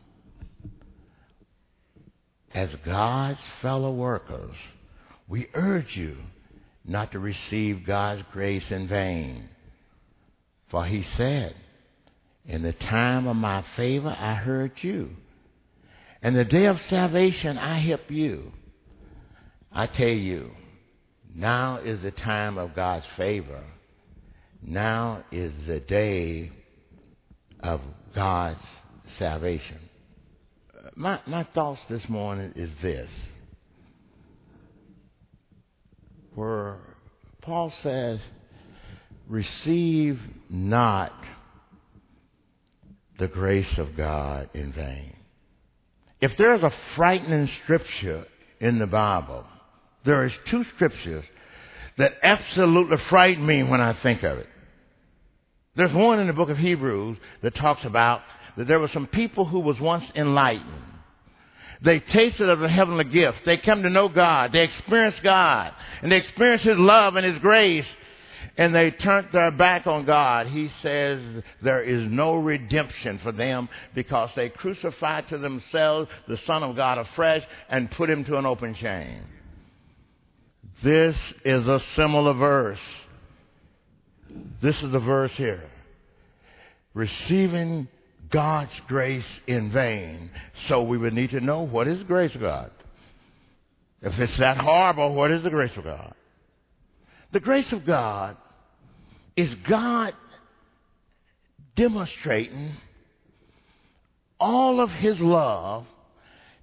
As 2.53 2.73
God's 2.85 3.39
fellow 3.61 3.93
workers, 3.93 4.55
we 5.27 5.47
urge 5.53 5.97
you 5.97 6.17
not 6.85 7.11
to 7.11 7.19
receive 7.19 7.85
God's 7.85 8.23
grace 8.31 8.71
in 8.71 8.87
vain. 8.87 9.49
For 10.69 10.85
he 10.85 11.03
said, 11.03 11.55
In 12.45 12.61
the 12.61 12.73
time 12.73 13.27
of 13.27 13.35
my 13.35 13.63
favor 13.75 14.15
I 14.17 14.35
heard 14.35 14.71
you. 14.81 15.11
And 16.21 16.35
the 16.35 16.45
day 16.45 16.65
of 16.65 16.81
salvation 16.81 17.57
I 17.57 17.77
help 17.77 18.09
you. 18.11 18.51
I 19.71 19.87
tell 19.87 20.07
you, 20.07 20.51
now 21.33 21.77
is 21.77 22.01
the 22.01 22.11
time 22.11 22.57
of 22.57 22.75
God's 22.75 23.05
favor. 23.15 23.63
Now 24.61 25.23
is 25.31 25.53
the 25.67 25.79
day 25.79 26.51
of 27.59 27.81
God's 28.15 28.65
salvation. 29.17 29.77
Uh, 30.75 30.89
my, 30.95 31.19
my 31.27 31.43
thoughts 31.43 31.81
this 31.89 32.09
morning 32.09 32.53
is 32.55 32.71
this 32.81 33.09
where 36.33 36.77
Paul 37.41 37.71
says, 37.81 38.19
receive 39.27 40.19
not 40.49 41.13
the 43.19 43.27
grace 43.27 43.77
of 43.77 43.95
God 43.95 44.49
in 44.53 44.71
vain. 44.73 45.15
If 46.21 46.37
there's 46.37 46.63
a 46.63 46.73
frightening 46.95 47.47
scripture 47.63 48.25
in 48.59 48.79
the 48.79 48.87
Bible, 48.87 49.45
there 50.03 50.23
is 50.25 50.33
two 50.47 50.63
scriptures 50.75 51.25
that 51.97 52.13
absolutely 52.23 52.97
frighten 52.97 53.45
me 53.45 53.63
when 53.63 53.81
I 53.81 53.93
think 53.93 54.23
of 54.23 54.37
it. 54.37 54.47
There's 55.75 55.93
one 55.93 56.19
in 56.19 56.27
the 56.27 56.33
book 56.33 56.49
of 56.49 56.57
Hebrews 56.57 57.17
that 57.41 57.55
talks 57.55 57.85
about 57.85 58.21
that 58.55 58.67
there 58.67 58.79
were 58.79 58.87
some 58.87 59.07
people 59.07 59.45
who 59.45 59.59
was 59.59 59.79
once 59.79 60.11
enlightened 60.15 60.87
they 61.81 61.99
tasted 61.99 62.49
of 62.49 62.59
the 62.59 62.69
heavenly 62.69 63.03
gift. 63.03 63.45
They 63.45 63.57
come 63.57 63.83
to 63.83 63.89
know 63.89 64.09
God. 64.09 64.51
They 64.51 64.63
experience 64.63 65.19
God. 65.19 65.73
And 66.01 66.11
they 66.11 66.17
experience 66.17 66.63
His 66.63 66.77
love 66.77 67.15
and 67.15 67.25
His 67.25 67.39
grace. 67.39 67.87
And 68.55 68.73
they 68.73 68.91
turned 68.91 69.29
their 69.31 69.51
back 69.51 69.87
on 69.87 70.05
God. 70.05 70.47
He 70.47 70.69
says 70.81 71.43
there 71.61 71.81
is 71.81 72.09
no 72.09 72.35
redemption 72.35 73.19
for 73.19 73.31
them 73.31 73.69
because 73.93 74.29
they 74.35 74.49
crucified 74.49 75.27
to 75.29 75.37
themselves 75.37 76.09
the 76.27 76.37
Son 76.37 76.63
of 76.63 76.75
God 76.75 76.97
afresh 76.97 77.43
and 77.69 77.91
put 77.91 78.09
Him 78.09 78.23
to 78.25 78.37
an 78.37 78.45
open 78.45 78.73
shame. 78.73 79.23
This 80.83 81.17
is 81.43 81.67
a 81.67 81.79
similar 81.79 82.33
verse. 82.33 82.79
This 84.61 84.81
is 84.83 84.91
the 84.91 84.99
verse 84.99 85.35
here. 85.35 85.63
Receiving 86.93 87.87
God's 88.29 88.79
grace 88.87 89.39
in 89.47 89.71
vain. 89.71 90.31
So 90.67 90.83
we 90.83 90.97
would 90.97 91.13
need 91.13 91.31
to 91.31 91.41
know 91.41 91.61
what 91.61 91.87
is 91.87 92.03
grace 92.03 92.35
of 92.35 92.41
God. 92.41 92.71
If 94.01 94.17
it's 94.19 94.37
that 94.37 94.57
horrible, 94.57 95.15
what 95.15 95.31
is 95.31 95.43
the 95.43 95.49
grace 95.49 95.75
of 95.77 95.83
God? 95.83 96.13
The 97.31 97.39
grace 97.39 97.71
of 97.73 97.85
God 97.85 98.37
is 99.35 99.53
God 99.55 100.13
demonstrating 101.75 102.71
all 104.39 104.79
of 104.79 104.89
his 104.91 105.19
love 105.19 105.85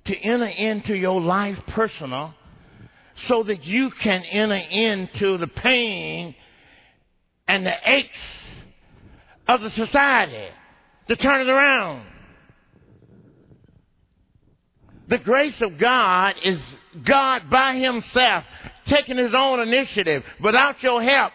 to 0.04 0.16
enter 0.16 0.46
into 0.46 0.96
your 0.96 1.20
life 1.20 1.58
personal 1.68 2.34
so 3.28 3.42
that 3.44 3.64
you 3.64 3.90
can 3.90 4.22
enter 4.24 4.54
into 4.54 5.38
the 5.38 5.46
pain 5.46 6.34
and 7.46 7.64
the 7.64 7.76
aches 7.84 8.18
of 9.46 9.60
the 9.60 9.70
society 9.70 10.48
to 11.08 11.16
turn 11.16 11.42
it 11.42 11.50
around. 11.50 12.06
The 15.08 15.18
grace 15.18 15.60
of 15.60 15.78
God 15.78 16.36
is 16.42 16.58
God 17.04 17.50
by 17.50 17.76
Himself 17.76 18.44
taking 18.86 19.16
His 19.16 19.34
own 19.34 19.60
initiative 19.60 20.24
without 20.40 20.82
your 20.82 21.02
help 21.02 21.32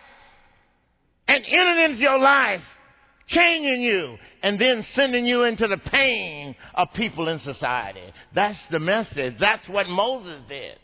and 1.27 1.44
entering 1.48 1.91
into 1.91 2.01
your 2.01 2.20
life, 2.20 2.63
changing 3.27 3.82
you, 3.82 4.18
and 4.41 4.58
then 4.58 4.84
sending 4.96 5.25
you 5.25 5.44
into 5.44 5.68
the 5.68 5.77
pain 5.77 6.56
of 6.74 6.91
people 6.94 7.27
in 7.29 7.39
society. 7.39 8.13
That's 8.34 8.60
the 8.72 8.79
message. 8.79 9.36
That's 9.39 9.68
what 9.70 9.88
Moses 9.88 10.41
did. 10.48 10.79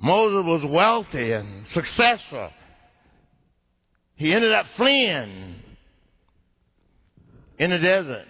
Moses 0.00 0.44
was 0.46 0.64
wealthy 0.70 1.32
and 1.32 1.66
successful. 1.68 2.50
He 4.14 4.32
ended 4.32 4.52
up 4.52 4.66
fleeing 4.76 5.56
in 7.58 7.70
the 7.70 7.78
desert. 7.78 8.26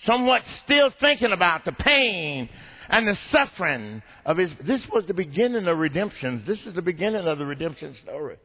Somewhat 0.00 0.44
still 0.64 0.90
thinking 1.00 1.32
about 1.32 1.64
the 1.64 1.72
pain 1.72 2.50
and 2.88 3.08
the 3.08 3.16
suffering 3.30 4.02
of 4.24 4.36
his. 4.36 4.50
This 4.62 4.86
was 4.88 5.06
the 5.06 5.14
beginning 5.14 5.66
of 5.66 5.78
redemption. 5.78 6.44
This 6.46 6.64
is 6.66 6.74
the 6.74 6.82
beginning 6.82 7.26
of 7.26 7.38
the 7.38 7.46
redemption 7.46 7.94
story. 8.02 8.36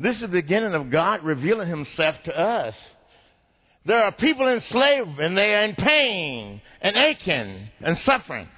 This 0.00 0.16
is 0.16 0.22
the 0.22 0.28
beginning 0.28 0.74
of 0.74 0.90
God 0.90 1.24
revealing 1.24 1.68
himself 1.68 2.16
to 2.24 2.38
us. 2.38 2.76
There 3.84 4.02
are 4.02 4.12
people 4.12 4.48
enslaved 4.48 5.18
and 5.18 5.36
they 5.36 5.54
are 5.54 5.64
in 5.64 5.74
pain 5.74 6.60
and 6.80 6.96
aching 6.96 7.68
and 7.80 7.98
suffering. 7.98 8.48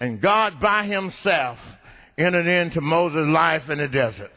And 0.00 0.20
God 0.20 0.60
by 0.60 0.84
himself 0.84 1.58
entered 2.18 2.46
into 2.46 2.80
Moses' 2.80 3.28
life 3.28 3.70
in 3.70 3.78
the 3.78 3.88
desert. 3.88 4.30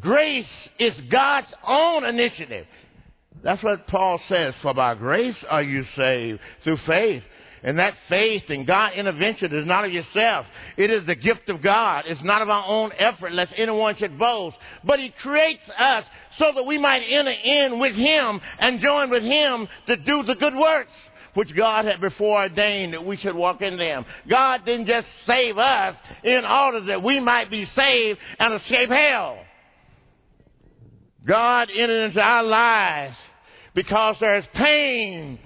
Grace 0.00 0.68
is 0.78 1.00
God's 1.02 1.52
own 1.66 2.04
initiative. 2.04 2.66
That's 3.42 3.62
what 3.62 3.86
Paul 3.86 4.18
says. 4.28 4.54
For 4.60 4.74
by 4.74 4.94
grace 4.96 5.42
are 5.48 5.62
you 5.62 5.84
saved 5.94 6.40
through 6.62 6.78
faith. 6.78 7.22
And 7.62 7.78
that 7.78 7.94
faith 8.08 8.50
and 8.50 8.66
God 8.66 8.92
intervention 8.94 9.52
is 9.52 9.66
not 9.66 9.84
of 9.84 9.92
yourself. 9.92 10.46
It 10.76 10.90
is 10.90 11.04
the 11.04 11.14
gift 11.14 11.48
of 11.48 11.60
God. 11.60 12.04
It's 12.06 12.22
not 12.22 12.42
of 12.42 12.48
our 12.48 12.64
own 12.66 12.92
effort, 12.98 13.32
lest 13.32 13.52
anyone 13.56 13.96
should 13.96 14.18
boast. 14.18 14.56
But 14.84 15.00
He 15.00 15.10
creates 15.10 15.68
us 15.76 16.04
so 16.36 16.52
that 16.54 16.66
we 16.66 16.78
might 16.78 17.02
enter 17.08 17.30
in 17.30 17.78
with 17.78 17.94
Him 17.94 18.40
and 18.58 18.80
join 18.80 19.10
with 19.10 19.22
Him 19.22 19.68
to 19.86 19.96
do 19.96 20.22
the 20.22 20.36
good 20.36 20.54
works 20.54 20.92
which 21.34 21.54
God 21.54 21.84
had 21.84 22.00
before 22.00 22.42
ordained 22.42 22.94
that 22.94 23.04
we 23.04 23.16
should 23.16 23.34
walk 23.34 23.62
in 23.62 23.76
them. 23.76 24.04
God 24.28 24.64
didn't 24.64 24.86
just 24.86 25.06
save 25.26 25.58
us 25.58 25.96
in 26.24 26.44
order 26.44 26.80
that 26.86 27.02
we 27.02 27.20
might 27.20 27.50
be 27.50 27.64
saved 27.64 28.18
and 28.38 28.54
escape 28.54 28.90
hell. 28.90 29.38
God 31.24 31.70
entered 31.72 32.06
into 32.06 32.20
our 32.20 32.42
lives 32.42 33.16
because 33.74 34.16
there's 34.18 34.46
pain 34.54 35.38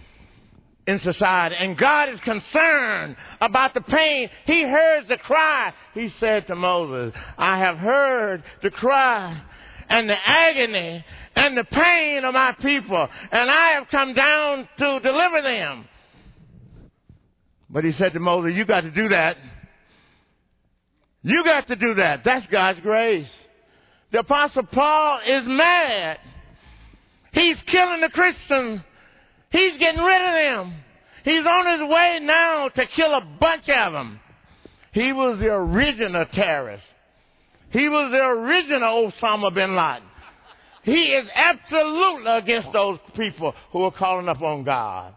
in 0.86 0.98
society. 0.98 1.56
And 1.58 1.76
God 1.76 2.08
is 2.08 2.20
concerned 2.20 3.16
about 3.40 3.74
the 3.74 3.80
pain. 3.80 4.30
He 4.46 4.62
heard 4.62 5.08
the 5.08 5.16
cry. 5.16 5.72
He 5.94 6.08
said 6.08 6.46
to 6.48 6.54
Moses, 6.54 7.14
I 7.38 7.58
have 7.58 7.78
heard 7.78 8.42
the 8.62 8.70
cry 8.70 9.40
and 9.88 10.08
the 10.08 10.28
agony 10.28 11.04
and 11.36 11.56
the 11.56 11.64
pain 11.64 12.24
of 12.24 12.34
my 12.34 12.52
people, 12.52 13.08
and 13.30 13.50
I 13.50 13.70
have 13.72 13.88
come 13.88 14.14
down 14.14 14.68
to 14.78 15.00
deliver 15.00 15.42
them. 15.42 15.88
But 17.68 17.84
he 17.84 17.92
said 17.92 18.12
to 18.12 18.20
Moses, 18.20 18.56
You 18.56 18.64
got 18.64 18.82
to 18.82 18.90
do 18.90 19.08
that. 19.08 19.36
You 21.22 21.44
got 21.44 21.68
to 21.68 21.76
do 21.76 21.94
that. 21.94 22.24
That's 22.24 22.46
God's 22.48 22.80
grace. 22.80 23.30
The 24.10 24.20
Apostle 24.20 24.64
Paul 24.64 25.20
is 25.26 25.44
mad 25.46 26.18
He's 27.32 27.56
killing 27.62 28.00
the 28.00 28.10
Christians. 28.10 28.82
He's 29.52 29.78
getting 29.78 30.00
rid 30.00 30.22
of 30.22 30.32
them. 30.32 30.74
He's 31.24 31.46
on 31.46 31.78
his 31.78 31.88
way 31.88 32.18
now 32.22 32.68
to 32.68 32.86
kill 32.86 33.12
a 33.12 33.24
bunch 33.38 33.68
of 33.68 33.92
them. 33.92 34.18
He 34.92 35.12
was 35.12 35.38
the 35.38 35.52
original 35.54 36.24
terrorist. 36.26 36.84
He 37.70 37.88
was 37.88 38.10
the 38.10 38.22
original 38.22 39.10
Osama 39.12 39.54
bin 39.54 39.76
Laden. 39.76 40.08
He 40.82 41.12
is 41.12 41.28
absolutely 41.34 42.30
against 42.32 42.72
those 42.72 42.98
people 43.14 43.54
who 43.70 43.82
are 43.84 43.92
calling 43.92 44.28
upon 44.28 44.64
God. 44.64 45.14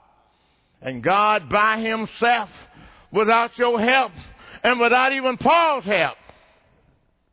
And 0.82 1.02
God 1.02 1.50
by 1.50 1.80
himself, 1.80 2.50
without 3.12 3.58
your 3.58 3.80
help, 3.80 4.12
and 4.64 4.80
without 4.80 5.12
even 5.12 5.38
Paul's 5.38 5.86
help, 5.86 6.18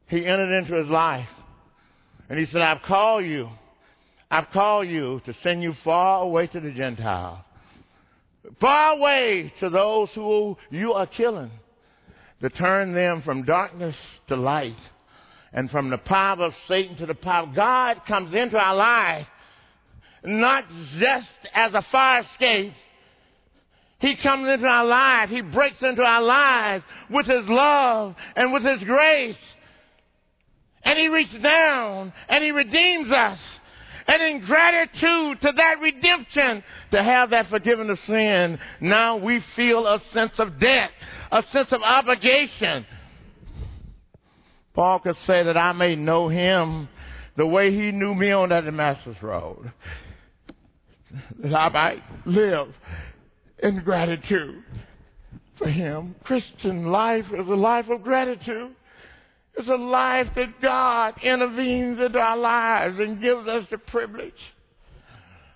he 0.06 0.24
entered 0.24 0.56
into 0.58 0.74
his 0.74 0.88
life. 0.88 1.28
And 2.28 2.38
he 2.38 2.46
said, 2.46 2.62
I've 2.62 2.82
called 2.82 3.24
you. 3.24 3.50
I've 4.32 4.50
called 4.50 4.88
you 4.88 5.20
to 5.26 5.34
send 5.42 5.62
you 5.62 5.74
far 5.84 6.22
away 6.22 6.46
to 6.46 6.58
the 6.58 6.70
Gentiles. 6.70 7.40
Far 8.58 8.94
away 8.94 9.52
to 9.60 9.68
those 9.68 10.08
who 10.14 10.56
you 10.70 10.94
are 10.94 11.06
killing. 11.06 11.50
To 12.40 12.48
turn 12.48 12.94
them 12.94 13.20
from 13.20 13.42
darkness 13.42 13.94
to 14.28 14.36
light 14.36 14.78
and 15.52 15.70
from 15.70 15.90
the 15.90 15.98
power 15.98 16.46
of 16.46 16.54
Satan 16.66 16.96
to 16.96 17.04
the 17.04 17.14
power. 17.14 17.46
Of 17.46 17.54
God 17.54 18.06
comes 18.06 18.32
into 18.32 18.58
our 18.58 18.74
life 18.74 19.26
not 20.24 20.64
just 20.98 21.28
as 21.52 21.74
a 21.74 21.82
fire 21.82 22.22
escape. 22.22 22.72
He 23.98 24.16
comes 24.16 24.48
into 24.48 24.66
our 24.66 24.86
life. 24.86 25.28
He 25.28 25.42
breaks 25.42 25.82
into 25.82 26.02
our 26.02 26.22
lives 26.22 26.84
with 27.10 27.26
His 27.26 27.46
love 27.46 28.16
and 28.34 28.50
with 28.50 28.62
His 28.62 28.82
grace. 28.82 29.54
And 30.84 30.98
He 30.98 31.08
reaches 31.08 31.42
down 31.42 32.14
and 32.30 32.42
He 32.42 32.50
redeems 32.50 33.10
us. 33.10 33.38
And 34.06 34.22
in 34.22 34.40
gratitude 34.40 35.40
to 35.42 35.52
that 35.52 35.80
redemption, 35.80 36.62
to 36.90 37.02
have 37.02 37.30
that 37.30 37.48
forgiveness 37.48 37.98
of 37.98 38.04
sin, 38.06 38.58
now 38.80 39.16
we 39.16 39.40
feel 39.56 39.86
a 39.86 40.00
sense 40.12 40.38
of 40.38 40.58
debt, 40.58 40.90
a 41.30 41.42
sense 41.44 41.72
of 41.72 41.82
obligation, 41.82 42.86
Paul 44.74 45.00
could 45.00 45.16
say 45.18 45.42
that 45.42 45.56
I 45.56 45.72
may 45.72 45.96
know 45.96 46.28
him 46.28 46.88
the 47.36 47.46
way 47.46 47.72
he 47.72 47.92
knew 47.92 48.14
me 48.14 48.30
on 48.30 48.48
that 48.50 48.64
Damascus 48.64 49.22
road. 49.22 49.72
That 51.40 51.54
I 51.54 51.68
might 51.68 52.02
live 52.24 52.74
in 53.58 53.80
gratitude 53.80 54.62
for 55.56 55.68
him. 55.68 56.14
Christian 56.24 56.86
life 56.86 57.26
is 57.32 57.46
a 57.46 57.54
life 57.54 57.88
of 57.90 58.02
gratitude. 58.02 58.74
It's 59.54 59.68
a 59.68 59.74
life 59.74 60.28
that 60.34 60.60
God 60.60 61.14
intervenes 61.22 61.98
into 61.98 62.18
our 62.18 62.36
lives 62.36 62.98
and 62.98 63.20
gives 63.20 63.46
us 63.48 63.66
the 63.70 63.78
privilege 63.78 64.54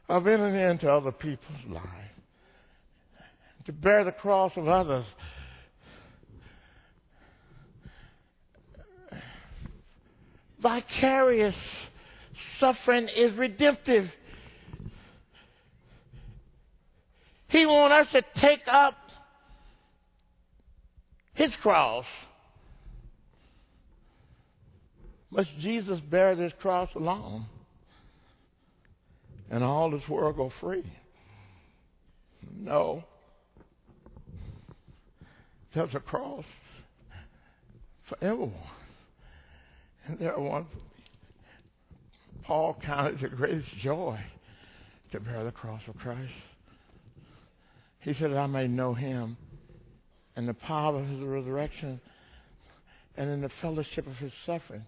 of 0.08 0.26
entering 0.26 0.54
into 0.54 0.90
other 0.90 1.12
people's 1.12 1.64
lives. 1.66 1.86
To 3.64 3.72
bear 3.72 4.04
the 4.04 4.12
cross 4.12 4.56
of 4.56 4.68
others 4.68 5.06
vicarious 10.66 11.56
suffering 12.58 13.08
is 13.14 13.32
redemptive. 13.34 14.10
He 17.48 17.64
wants 17.66 18.08
us 18.08 18.12
to 18.12 18.40
take 18.40 18.62
up 18.66 18.96
his 21.34 21.54
cross. 21.56 22.04
Must 25.36 25.50
Jesus 25.60 26.00
bear 26.00 26.34
this 26.34 26.54
cross 26.60 26.88
alone? 26.96 27.44
And 29.50 29.62
all 29.62 29.90
this 29.90 30.08
world 30.08 30.36
go 30.36 30.50
free? 30.60 30.90
No. 32.58 33.04
There's 35.74 35.94
a 35.94 36.00
cross 36.00 36.46
for 38.08 38.16
everyone. 38.22 38.54
And 40.06 40.18
there 40.18 40.34
are 40.34 40.40
one, 40.40 40.66
Paul 42.44 42.80
counted 42.82 43.20
the 43.20 43.28
greatest 43.28 43.68
joy 43.82 44.18
to 45.12 45.20
bear 45.20 45.44
the 45.44 45.52
cross 45.52 45.82
of 45.86 45.96
Christ. 45.98 46.32
He 48.00 48.14
said, 48.14 48.30
that 48.30 48.38
I 48.38 48.46
may 48.46 48.68
know 48.68 48.94
him 48.94 49.36
and 50.34 50.48
the 50.48 50.54
power 50.54 50.98
of 50.98 51.06
his 51.06 51.20
resurrection 51.20 52.00
and 53.18 53.28
in 53.28 53.42
the 53.42 53.50
fellowship 53.60 54.06
of 54.06 54.14
his 54.14 54.32
suffering. 54.46 54.86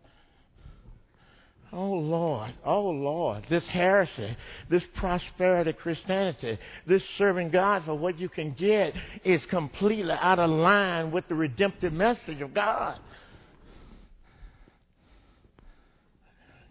Oh 1.71 1.93
Lord, 1.93 2.55
oh 2.65 2.89
Lord, 2.89 3.45
this 3.51 3.67
heresy, 3.67 4.37
this 4.71 4.85
prosperity 4.95 5.75
Christianity, 5.75 6.59
this 6.87 7.03
serving 7.19 7.51
God 7.51 7.85
for 7.85 7.95
what 7.95 8.19
you 8.19 8.31
can 8.31 8.53
get 8.53 8.95
is 9.23 9.45
completely 9.47 10.13
out 10.13 10.39
of 10.39 10.49
line 10.49 11.11
with 11.11 11.29
the 11.29 11.35
redemptive 11.35 11.93
message 11.93 12.41
of 12.41 12.55
God. 12.55 12.99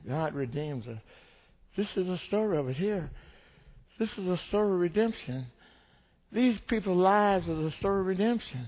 God 0.07 0.33
redeems 0.33 0.87
us. 0.87 0.97
This 1.75 1.95
is 1.95 2.07
a 2.09 2.17
story 2.27 2.57
of 2.57 2.67
it 2.69 2.77
here. 2.77 3.11
This 3.99 4.11
is 4.17 4.27
a 4.27 4.37
story 4.47 4.73
of 4.73 4.79
redemption. 4.79 5.45
These 6.31 6.57
people's 6.67 6.97
lives 6.97 7.47
are 7.47 7.55
the 7.55 7.71
story 7.71 8.01
of 8.01 8.07
redemption. 8.07 8.67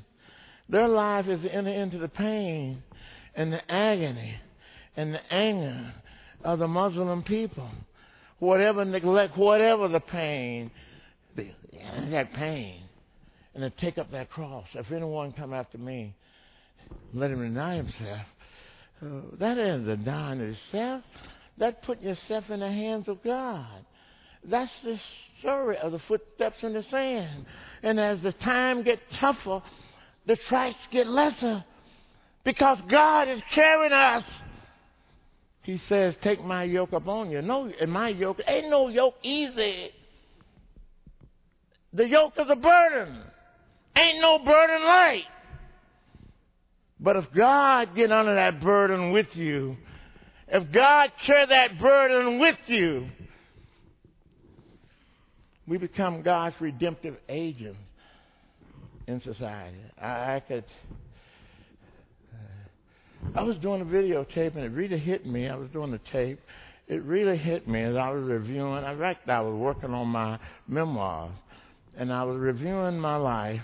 Their 0.67 0.87
life 0.87 1.27
is 1.27 1.41
to 1.41 1.53
enter 1.53 1.71
into 1.71 1.97
the 1.97 2.07
pain 2.07 2.83
and 3.33 3.51
the 3.51 3.71
agony 3.71 4.35
and 4.95 5.13
the 5.13 5.33
anger 5.33 5.93
of 6.43 6.59
the 6.59 6.67
Muslim 6.67 7.23
people. 7.23 7.69
Whatever 8.39 8.85
neglect, 8.85 9.37
whatever 9.37 9.87
the 9.87 9.99
pain, 9.99 10.71
that 11.35 12.33
pain, 12.33 12.83
and 13.53 13.63
to 13.63 13.69
take 13.81 13.97
up 13.97 14.11
that 14.11 14.29
cross. 14.29 14.67
If 14.73 14.91
anyone 14.91 15.33
come 15.33 15.53
after 15.53 15.77
me, 15.77 16.15
let 17.13 17.31
him 17.31 17.41
deny 17.41 17.75
himself 17.75 18.25
uh, 19.01 19.21
that 19.37 19.57
isn't 19.57 19.85
denying 19.85 20.39
yourself. 20.39 21.03
That 21.57 21.83
putting 21.83 22.07
yourself 22.07 22.49
in 22.49 22.61
the 22.61 22.71
hands 22.71 23.07
of 23.07 23.23
God. 23.23 23.85
That's 24.43 24.71
the 24.83 24.99
story 25.39 25.77
of 25.77 25.91
the 25.91 25.99
footsteps 25.99 26.63
in 26.63 26.73
the 26.73 26.83
sand. 26.83 27.45
And 27.83 27.99
as 27.99 28.21
the 28.21 28.31
time 28.31 28.83
gets 28.83 29.01
tougher, 29.13 29.61
the 30.25 30.37
tracks 30.37 30.77
get 30.91 31.07
lesser 31.07 31.63
because 32.45 32.79
God 32.89 33.27
is 33.27 33.41
carrying 33.53 33.91
us. 33.91 34.23
He 35.69 35.77
says, 35.87 36.15
Take 36.23 36.43
my 36.43 36.63
yoke 36.63 36.93
upon 36.93 37.29
you. 37.29 37.43
No, 37.43 37.71
and 37.79 37.91
my 37.91 38.09
yoke 38.09 38.41
ain't 38.47 38.71
no 38.71 38.87
yoke 38.87 39.13
easy. 39.21 39.91
The 41.93 42.07
yoke 42.07 42.33
is 42.39 42.49
a 42.49 42.55
burden. 42.55 43.21
Ain't 43.95 44.19
no 44.19 44.39
burden 44.39 44.83
light. 44.83 45.25
But 46.99 47.17
if 47.17 47.25
God 47.35 47.95
get 47.95 48.11
under 48.11 48.33
that 48.33 48.61
burden 48.61 49.13
with 49.13 49.27
you, 49.35 49.77
if 50.47 50.71
God 50.71 51.11
share 51.21 51.45
that 51.45 51.77
burden 51.79 52.39
with 52.39 52.57
you, 52.65 53.07
we 55.67 55.77
become 55.77 56.23
God's 56.23 56.59
redemptive 56.59 57.15
agent 57.29 57.77
in 59.05 59.21
society. 59.21 59.77
I 60.01 60.41
could. 60.47 60.65
I 63.35 63.43
was 63.43 63.57
doing 63.57 63.81
a 63.81 63.85
videotape 63.85 64.55
and 64.55 64.63
it 64.63 64.71
really 64.71 64.97
hit 64.97 65.25
me. 65.25 65.47
I 65.47 65.55
was 65.55 65.69
doing 65.69 65.91
the 65.91 66.01
tape. 66.11 66.39
It 66.87 67.03
really 67.03 67.37
hit 67.37 67.67
me 67.67 67.81
as 67.81 67.95
I 67.95 68.09
was 68.09 68.23
reviewing. 68.23 68.83
I 68.83 68.93
reckon 68.93 69.29
I 69.29 69.41
was 69.41 69.53
working 69.53 69.93
on 69.93 70.07
my 70.07 70.39
memoirs, 70.67 71.31
and 71.95 72.11
I 72.11 72.23
was 72.23 72.37
reviewing 72.37 72.99
my 72.99 73.15
life 73.15 73.61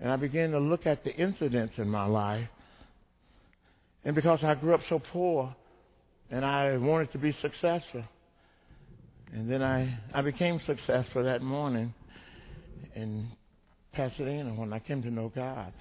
and 0.00 0.10
I 0.10 0.16
began 0.16 0.52
to 0.52 0.58
look 0.58 0.86
at 0.86 1.04
the 1.04 1.14
incidents 1.14 1.74
in 1.78 1.88
my 1.88 2.06
life. 2.06 2.48
And 4.04 4.14
because 4.14 4.40
I 4.42 4.54
grew 4.54 4.74
up 4.74 4.80
so 4.88 5.00
poor 5.12 5.54
and 6.30 6.44
I 6.44 6.76
wanted 6.76 7.12
to 7.12 7.18
be 7.18 7.32
successful, 7.32 8.04
and 9.32 9.50
then 9.50 9.62
I, 9.62 9.98
I 10.14 10.22
became 10.22 10.60
successful 10.66 11.24
that 11.24 11.42
morning 11.42 11.92
in 12.94 13.28
Pasadena 13.92 14.50
when 14.54 14.72
I 14.72 14.78
came 14.78 15.02
to 15.02 15.10
know 15.10 15.32
God. 15.34 15.72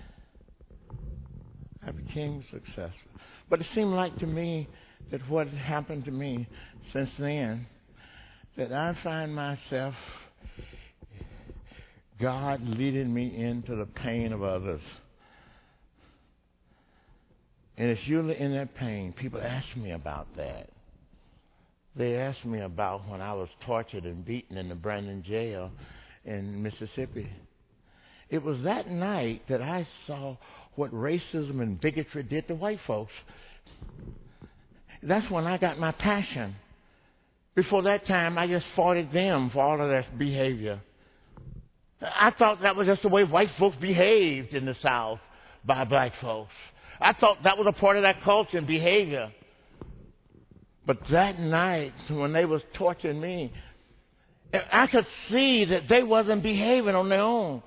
I 1.87 1.91
became 1.91 2.43
successful. 2.51 3.11
But 3.49 3.61
it 3.61 3.67
seemed 3.73 3.93
like 3.93 4.19
to 4.19 4.27
me 4.27 4.67
that 5.09 5.21
what 5.29 5.47
happened 5.47 6.03
to 6.05 6.11
me 6.11 6.47
since 6.91 7.09
then, 7.17 7.65
that 8.57 8.73
I 8.73 8.97
find 9.01 9.33
myself 9.33 9.95
God 12.19 12.61
leading 12.61 13.13
me 13.13 13.33
into 13.37 13.75
the 13.75 13.85
pain 13.85 14.33
of 14.33 14.43
others. 14.43 14.81
And 17.77 17.89
it's 17.89 18.05
usually 18.05 18.37
in 18.37 18.53
that 18.53 18.75
pain. 18.75 19.13
People 19.13 19.39
ask 19.39 19.75
me 19.77 19.91
about 19.91 20.35
that. 20.35 20.69
They 21.95 22.15
ask 22.15 22.43
me 22.43 22.59
about 22.59 23.07
when 23.07 23.21
I 23.21 23.33
was 23.33 23.49
tortured 23.65 24.03
and 24.03 24.25
beaten 24.25 24.57
in 24.57 24.67
the 24.67 24.75
Brandon 24.75 25.23
jail 25.23 25.71
in 26.25 26.61
Mississippi. 26.61 27.29
It 28.29 28.43
was 28.43 28.63
that 28.63 28.89
night 28.89 29.43
that 29.47 29.61
I 29.61 29.87
saw 30.05 30.35
what 30.77 30.93
racism 30.93 31.59
and 31.61 31.81
bigotry 31.81 32.23
did 32.23 32.47
to 32.47 32.55
white 32.55 32.79
folks. 32.85 33.13
That's 35.01 35.29
when 35.29 35.45
I 35.45 35.57
got 35.57 35.79
my 35.79 35.91
passion. 35.91 36.55
Before 37.55 37.81
that 37.83 38.05
time, 38.05 38.37
I 38.37 38.47
just 38.47 38.65
fought 38.75 38.97
at 38.97 39.11
them 39.11 39.49
for 39.49 39.61
all 39.61 39.81
of 39.81 39.89
their 39.89 40.05
behavior. 40.17 40.79
I 42.01 42.29
thought 42.31 42.61
that 42.61 42.75
was 42.75 42.85
just 42.85 43.01
the 43.01 43.09
way 43.09 43.23
white 43.23 43.49
folks 43.57 43.77
behaved 43.77 44.53
in 44.53 44.65
the 44.65 44.75
South 44.75 45.19
by 45.65 45.83
black 45.83 46.13
folks. 46.21 46.53
I 47.01 47.13
thought 47.13 47.41
that 47.43 47.57
was 47.57 47.65
a 47.65 47.71
part 47.71 47.95
of 47.95 48.03
that 48.03 48.21
culture 48.21 48.59
and 48.59 48.67
behavior. 48.67 49.31
But 50.85 50.99
that 51.09 51.39
night, 51.39 51.93
when 52.07 52.33
they 52.33 52.45
was 52.45 52.61
torturing 52.75 53.19
me, 53.19 53.51
I 54.71 54.87
could 54.87 55.07
see 55.29 55.65
that 55.65 55.89
they 55.89 56.03
wasn't 56.03 56.43
behaving 56.43 56.95
on 56.95 57.09
their 57.09 57.21
own. 57.21 57.63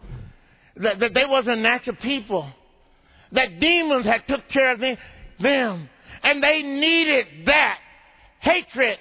That, 0.76 1.00
that 1.00 1.14
they 1.14 1.26
wasn't 1.26 1.60
natural 1.60 1.96
people. 1.96 2.50
That 3.32 3.60
demons 3.60 4.04
had 4.04 4.26
took 4.26 4.48
care 4.48 4.72
of 4.72 4.80
them. 4.80 5.88
And 6.22 6.42
they 6.42 6.62
needed 6.62 7.46
that 7.46 7.78
hatred 8.40 8.98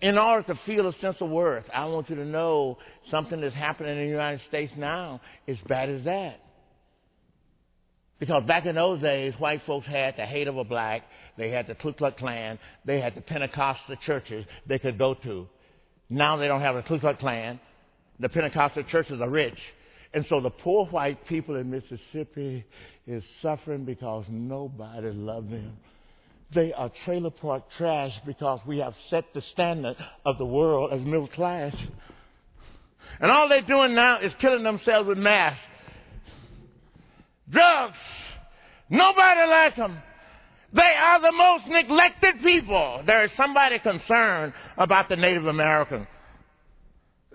in 0.00 0.18
order 0.18 0.54
to 0.54 0.60
feel 0.66 0.86
a 0.86 0.92
sense 0.94 1.16
of 1.20 1.30
worth. 1.30 1.64
I 1.72 1.86
want 1.86 2.10
you 2.10 2.16
to 2.16 2.24
know 2.24 2.78
something 3.10 3.40
that's 3.40 3.54
happening 3.54 3.96
in 3.96 4.04
the 4.04 4.10
United 4.10 4.42
States 4.42 4.72
now 4.76 5.20
is 5.46 5.58
bad 5.66 5.88
as 5.88 6.04
that. 6.04 6.40
Because 8.20 8.44
back 8.44 8.66
in 8.66 8.74
those 8.76 9.00
days, 9.00 9.34
white 9.38 9.62
folks 9.66 9.86
had 9.86 10.16
the 10.16 10.24
hate 10.24 10.46
of 10.46 10.56
a 10.56 10.64
black, 10.64 11.02
they 11.36 11.50
had 11.50 11.66
the 11.66 11.74
Ku 11.74 11.92
Klux 11.92 12.18
Klan, 12.18 12.58
they 12.84 13.00
had 13.00 13.14
the 13.14 13.20
Pentecostal 13.20 13.96
churches 13.96 14.46
they 14.66 14.78
could 14.78 14.98
go 14.98 15.14
to. 15.14 15.48
Now 16.08 16.36
they 16.36 16.46
don't 16.46 16.60
have 16.60 16.76
the 16.76 16.82
Ku 16.82 17.00
Klux 17.00 17.18
Klan. 17.18 17.58
The 18.20 18.28
Pentecostal 18.28 18.84
churches 18.84 19.20
are 19.20 19.28
rich. 19.28 19.58
And 20.12 20.24
so 20.28 20.40
the 20.40 20.50
poor 20.50 20.86
white 20.86 21.26
people 21.26 21.56
in 21.56 21.70
Mississippi 21.70 22.64
is 23.06 23.24
suffering 23.42 23.84
because 23.84 24.24
nobody 24.28 25.10
loves 25.10 25.50
them. 25.50 25.76
They 26.54 26.72
are 26.72 26.90
trailer 27.04 27.30
park 27.30 27.64
trash 27.76 28.18
because 28.24 28.60
we 28.66 28.78
have 28.78 28.94
set 29.08 29.32
the 29.34 29.42
standard 29.42 29.96
of 30.24 30.38
the 30.38 30.46
world 30.46 30.92
as 30.92 31.00
middle 31.02 31.28
class. 31.28 31.74
And 33.20 33.30
all 33.30 33.48
they're 33.48 33.62
doing 33.62 33.94
now 33.94 34.18
is 34.18 34.32
killing 34.40 34.62
themselves 34.62 35.08
with 35.08 35.18
mass. 35.18 35.58
Drugs. 37.50 37.98
Nobody 38.88 39.48
like 39.48 39.76
them. 39.76 39.98
They 40.72 40.82
are 40.82 41.20
the 41.20 41.32
most 41.32 41.66
neglected 41.68 42.40
people. 42.42 43.02
There 43.06 43.24
is 43.24 43.30
somebody 43.36 43.78
concerned 43.78 44.52
about 44.76 45.08
the 45.08 45.16
Native 45.16 45.46
American. 45.46 46.06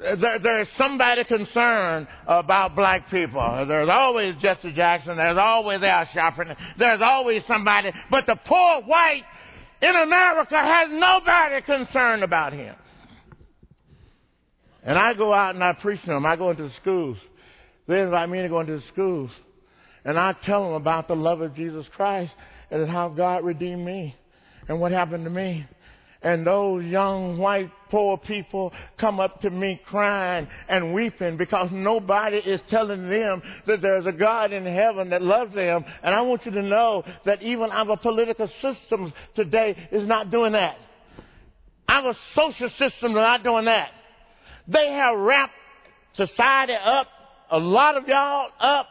Uh, 0.04 0.16
there, 0.16 0.40
there 0.40 0.62
is 0.62 0.68
somebody 0.78 1.24
concerned 1.26 2.08
about 2.26 2.76
black 2.76 3.10
people. 3.10 3.66
There's 3.68 3.90
always 3.90 4.36
Jesse 4.38 4.72
Jackson. 4.72 5.18
There's 5.18 5.38
always 5.38 5.82
Al 5.82 6.06
Sharpton. 6.06 6.56
There's 6.78 7.02
always 7.02 7.46
somebody. 7.46 7.92
But 8.10 8.26
the 8.26 8.36
poor 8.36 8.82
white 8.84 9.24
in 9.82 9.96
America 9.96 10.58
has 10.58 10.90
nobody 10.92 11.62
concerned 11.62 12.24
about 12.24 12.54
him. 12.54 12.76
And 14.84 14.98
I 14.98 15.14
go 15.14 15.34
out 15.34 15.56
and 15.56 15.64
I 15.64 15.74
preach 15.74 16.02
to 16.02 16.08
them. 16.08 16.26
I 16.26 16.38
go 16.38 16.52
into 16.52 16.64
the 16.64 16.74
schools. 16.82 17.18
They 17.88 18.02
invite 18.02 18.30
me 18.30 18.42
to 18.42 18.50
go 18.50 18.62
into 18.62 18.78
the 18.78 18.88
schools. 18.88 19.32
And 20.06 20.18
I 20.18 20.32
tell 20.32 20.64
them 20.64 20.74
about 20.74 21.08
the 21.08 21.16
love 21.16 21.42
of 21.42 21.54
Jesus 21.56 21.86
Christ 21.96 22.32
and 22.72 22.90
how 22.90 23.10
God 23.10 23.44
redeemed 23.44 23.86
me 23.86 24.16
and 24.70 24.80
what 24.80 24.94
happened 24.94 25.26
to 25.26 25.30
me. 25.30 25.66
And 26.22 26.48
those 26.48 26.86
young 26.86 27.38
white 27.38 27.72
poor 27.90 28.18
people 28.18 28.74
come 28.98 29.20
up 29.20 29.42
to 29.42 29.50
me 29.50 29.82
crying 29.86 30.48
and 30.68 30.94
weeping 30.94 31.38
because 31.38 31.70
nobody 31.72 32.38
is 32.38 32.62
telling 32.70 33.10
them 33.10 33.42
that 33.68 33.82
there's 33.82 34.06
a 34.06 34.12
God 34.12 34.54
in 34.54 34.66
heaven 34.66 35.10
that 35.10 35.22
loves 35.22 35.54
them. 35.54 35.84
And 36.04 36.16
I 36.16 36.22
want 36.22 36.46
you 36.46 36.52
to 36.52 36.62
know 36.62 37.04
that 37.26 37.42
even 37.42 37.72
our 37.72 37.98
political 37.98 38.48
system 38.62 39.14
today 39.36 39.76
is 39.92 40.08
not 40.08 40.32
doing 40.32 40.54
that. 40.54 40.78
Our 41.88 42.16
social 42.36 42.70
system 42.70 43.12
is 43.12 43.16
not 43.16 43.44
doing 43.44 43.66
that. 43.66 43.92
They 44.68 44.92
have 44.92 45.18
wrapped 45.18 45.54
society 46.14 46.74
up, 46.74 47.08
a 47.50 47.60
lot 47.60 47.98
of 47.98 48.08
y'all 48.08 48.52
up 48.60 48.88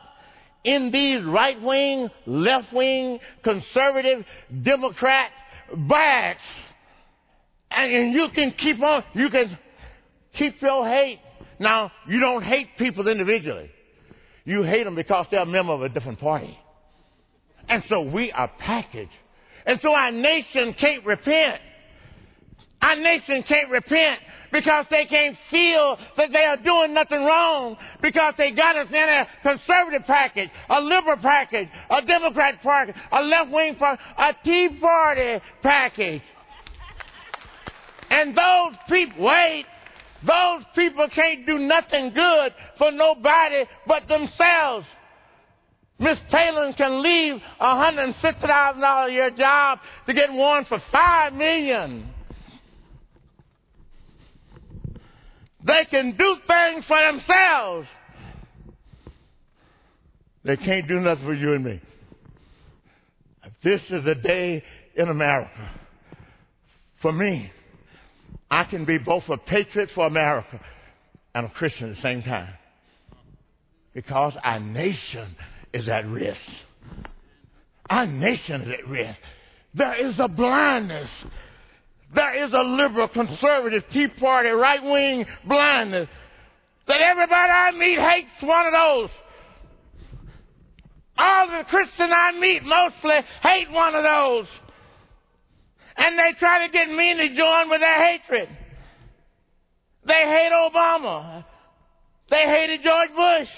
in 0.65 0.91
these 0.91 1.23
right 1.25 1.61
wing, 1.63 2.11
left 2.27 2.73
wing, 2.73 3.21
conservative, 3.43 4.25
Democrat 4.63 5.31
bags. 5.75 6.41
And, 7.71 7.93
and 7.93 8.13
you 8.13 8.29
can 8.31 8.53
keep 8.53 8.83
on, 8.83 9.05
you 9.15 9.31
can 9.31 9.59
keep 10.35 10.61
your 10.63 10.87
hate. 10.87 11.21
Now, 11.59 11.91
you 12.07 12.21
don't 12.21 12.43
hate 12.43 12.69
people 12.79 13.09
individually. 13.09 13.71
You 14.45 14.63
hate 14.63 14.85
them 14.85 14.95
because 14.95 15.27
they're 15.31 15.43
a 15.43 15.47
member 15.47 15.73
of 15.73 15.83
a 15.83 15.89
different 15.89 16.21
party. 16.21 16.59
And 17.69 17.83
so 17.89 18.01
we 18.01 18.33
are 18.33 18.49
packaged. 18.59 19.13
And 19.67 19.79
so 19.83 19.93
our 19.93 20.11
nation 20.11 20.73
can't 20.73 21.05
repent. 21.05 21.61
Our 22.81 22.97
nation 22.97 23.43
can't 23.43 23.71
repent 23.71 24.21
because 24.53 24.87
they 24.91 25.05
can't 25.07 25.37
feel 25.51 25.99
that 26.17 26.33
they 26.33 26.45
are 26.45 26.57
doing 26.57 26.95
nothing 26.95 27.25
wrong 27.25 27.77
because 28.01 28.35
they 28.39 28.53
got 28.53 28.77
us 28.77 28.89
in 28.89 28.97
a 28.97 29.27
conservative 29.43 30.07
package, 30.07 30.51
a 30.71 30.81
liberal 30.81 31.17
package, 31.17 31.69
a 31.91 32.03
Democrat 32.03 32.63
package, 32.63 32.95
a 33.11 33.23
left 33.23 33.51
wing 33.51 33.75
package, 33.75 34.07
a 34.17 34.35
Tea 34.45 34.69
Party 34.81 35.45
package. 35.63 36.23
And 38.19 38.37
those 38.37 38.75
people, 38.89 39.27
wait, 39.27 39.65
those 40.27 40.65
people 40.75 41.09
can't 41.09 41.47
do 41.47 41.57
nothing 41.57 42.13
good 42.13 42.53
for 42.77 42.91
nobody 42.91 43.65
but 43.87 44.09
themselves. 44.09 44.89
Miss 46.01 46.19
Palin 46.29 46.75
can 46.75 47.01
leave 47.01 47.41
a 47.61 47.67
$150,000 47.77 49.07
a 49.07 49.13
year 49.13 49.31
job 49.31 49.79
to 50.07 50.15
get 50.15 50.33
one 50.33 50.65
for 50.65 50.83
5 50.91 51.33
million. 51.35 52.13
They 55.63 55.85
can 55.85 56.17
do 56.17 56.37
things 56.45 56.85
for 56.87 57.01
themselves. 57.01 57.87
They 60.43 60.57
can't 60.57 60.89
do 60.89 60.99
nothing 60.99 61.25
for 61.25 61.35
you 61.35 61.53
and 61.53 61.65
me. 61.65 61.81
This 63.63 63.83
is 63.91 64.05
a 64.07 64.17
day 64.17 64.65
in 64.97 65.09
America. 65.09 65.71
For 67.01 67.13
me, 67.13 67.53
I 68.51 68.65
can 68.65 68.85
be 68.85 68.99
both 68.99 69.29
a 69.29 69.37
patriot 69.37 69.91
for 69.95 70.07
America 70.07 70.61
and 71.35 71.47
a 71.47 71.51
Christian 71.51 71.91
at 71.91 71.97
the 71.97 72.03
same 72.03 72.23
time. 72.23 72.53
Because 73.95 74.35
our 74.43 74.61
nation 74.61 75.37
is 75.73 75.89
at 75.89 76.07
risk. 76.07 76.41
Our 77.91 78.07
nation 78.07 78.63
is 78.63 78.69
at 78.71 78.89
risk. 78.89 79.19
There 79.75 80.07
is 80.07 80.19
a 80.19 80.29
blindness 80.29 81.11
there 82.15 82.45
is 82.45 82.53
a 82.53 82.63
liberal, 82.63 83.09
conservative, 83.09 83.85
Tea 83.93 84.09
Party, 84.09 84.49
right 84.49 84.83
wing 84.83 85.27
blindness 85.45 86.09
that 86.87 87.01
everybody 87.01 87.53
I 87.53 87.71
meet 87.73 87.99
hates 87.99 88.43
one 88.43 88.67
of 88.67 88.73
those. 88.73 89.11
All 91.19 91.49
the 91.49 91.65
Christians 91.65 92.13
I 92.15 92.33
meet 92.39 92.65
mostly 92.65 93.17
hate 93.43 93.71
one 93.71 93.95
of 93.95 94.05
those. 94.05 94.47
And 95.99 96.17
they 96.17 96.33
try 96.39 96.65
to 96.65 96.73
get 96.73 96.89
me 96.89 97.15
to 97.15 97.35
join 97.35 97.69
with 97.69 97.81
their 97.81 98.05
hatred. 98.05 98.49
They 100.05 100.15
hate 100.15 100.53
Obama. 100.53 101.45
They 102.31 102.45
hated 102.45 102.83
George 102.83 103.11
Bush. 103.15 103.49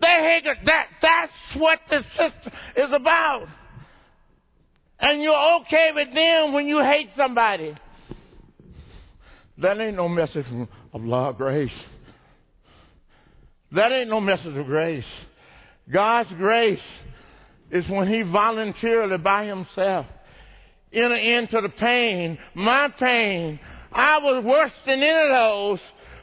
They 0.00 0.06
hate 0.06 0.44
that. 0.66 0.88
That's 1.00 1.32
what 1.56 1.80
the 1.88 2.02
system 2.02 2.52
is 2.76 2.92
about. 2.92 3.48
And 5.00 5.22
you're 5.22 5.60
okay 5.60 5.92
with 5.94 6.12
them 6.12 6.52
when 6.52 6.66
you 6.66 6.82
hate 6.82 7.10
somebody. 7.16 7.74
That 9.58 9.80
ain't 9.80 9.96
no 9.96 10.08
message 10.08 10.46
of 10.92 11.04
love, 11.04 11.38
grace. 11.38 11.84
That 13.72 13.90
ain't 13.90 14.10
no 14.10 14.20
message 14.20 14.56
of 14.56 14.66
grace. 14.66 15.06
God's 15.90 16.30
grace 16.32 16.82
is 17.70 17.88
when 17.88 18.08
He 18.08 18.22
voluntarily 18.22 19.18
by 19.18 19.46
Himself 19.46 20.06
enter 20.94 21.16
into 21.16 21.60
the 21.60 21.68
pain, 21.68 22.38
my 22.54 22.88
pain. 22.88 23.60
I 23.92 24.18
was 24.18 24.44
worse 24.44 24.72
than 24.86 25.02
any 25.02 25.10
of 25.10 25.28
those, 25.28 25.80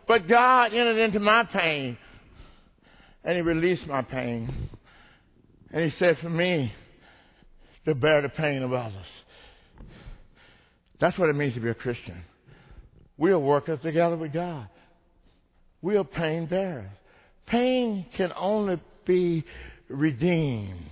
but 0.07 0.27
God 0.27 0.73
entered 0.73 0.97
into 0.97 1.19
my 1.19 1.43
pain. 1.43 1.97
And 3.23 3.35
He 3.35 3.41
released 3.41 3.85
my 3.87 4.01
pain. 4.01 4.69
And 5.71 5.83
He 5.83 5.89
said 5.91 6.17
for 6.17 6.29
me, 6.29 6.73
to 7.85 7.95
bear 7.95 8.21
the 8.21 8.29
pain 8.29 8.61
of 8.61 8.73
others. 8.73 9.05
That's 10.99 11.17
what 11.17 11.29
it 11.29 11.35
means 11.35 11.55
to 11.55 11.59
be 11.59 11.69
a 11.69 11.73
Christian. 11.73 12.23
We 13.17 13.31
are 13.31 13.39
workers 13.39 13.79
together 13.81 14.17
with 14.17 14.33
God. 14.33 14.67
We 15.81 15.97
are 15.97 16.03
pain 16.03 16.45
bearers. 16.45 16.89
Pain 17.47 18.05
can 18.15 18.31
only 18.35 18.79
be 19.05 19.43
redeemed. 19.89 20.85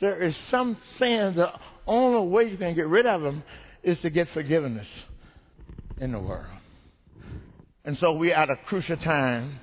There 0.00 0.22
is 0.22 0.36
some 0.50 0.76
sins, 0.96 1.36
the 1.36 1.52
only 1.86 2.28
way 2.28 2.50
you 2.50 2.56
can 2.56 2.74
get 2.74 2.86
rid 2.86 3.06
of 3.06 3.22
them 3.22 3.42
is 3.82 4.00
to 4.00 4.10
get 4.10 4.28
forgiveness 4.28 4.86
in 6.00 6.12
the 6.12 6.20
world. 6.20 6.46
And 7.84 7.96
so 7.98 8.12
we 8.12 8.32
are 8.32 8.42
at 8.42 8.50
a 8.50 8.56
crucial 8.56 8.96
time 8.96 9.58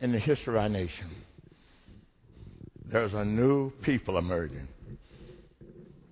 in 0.00 0.12
the 0.12 0.18
history 0.18 0.56
of 0.56 0.62
our 0.62 0.68
nation. 0.68 1.10
There's 2.86 3.12
a 3.12 3.24
new 3.24 3.70
people 3.82 4.16
emerging. 4.18 4.66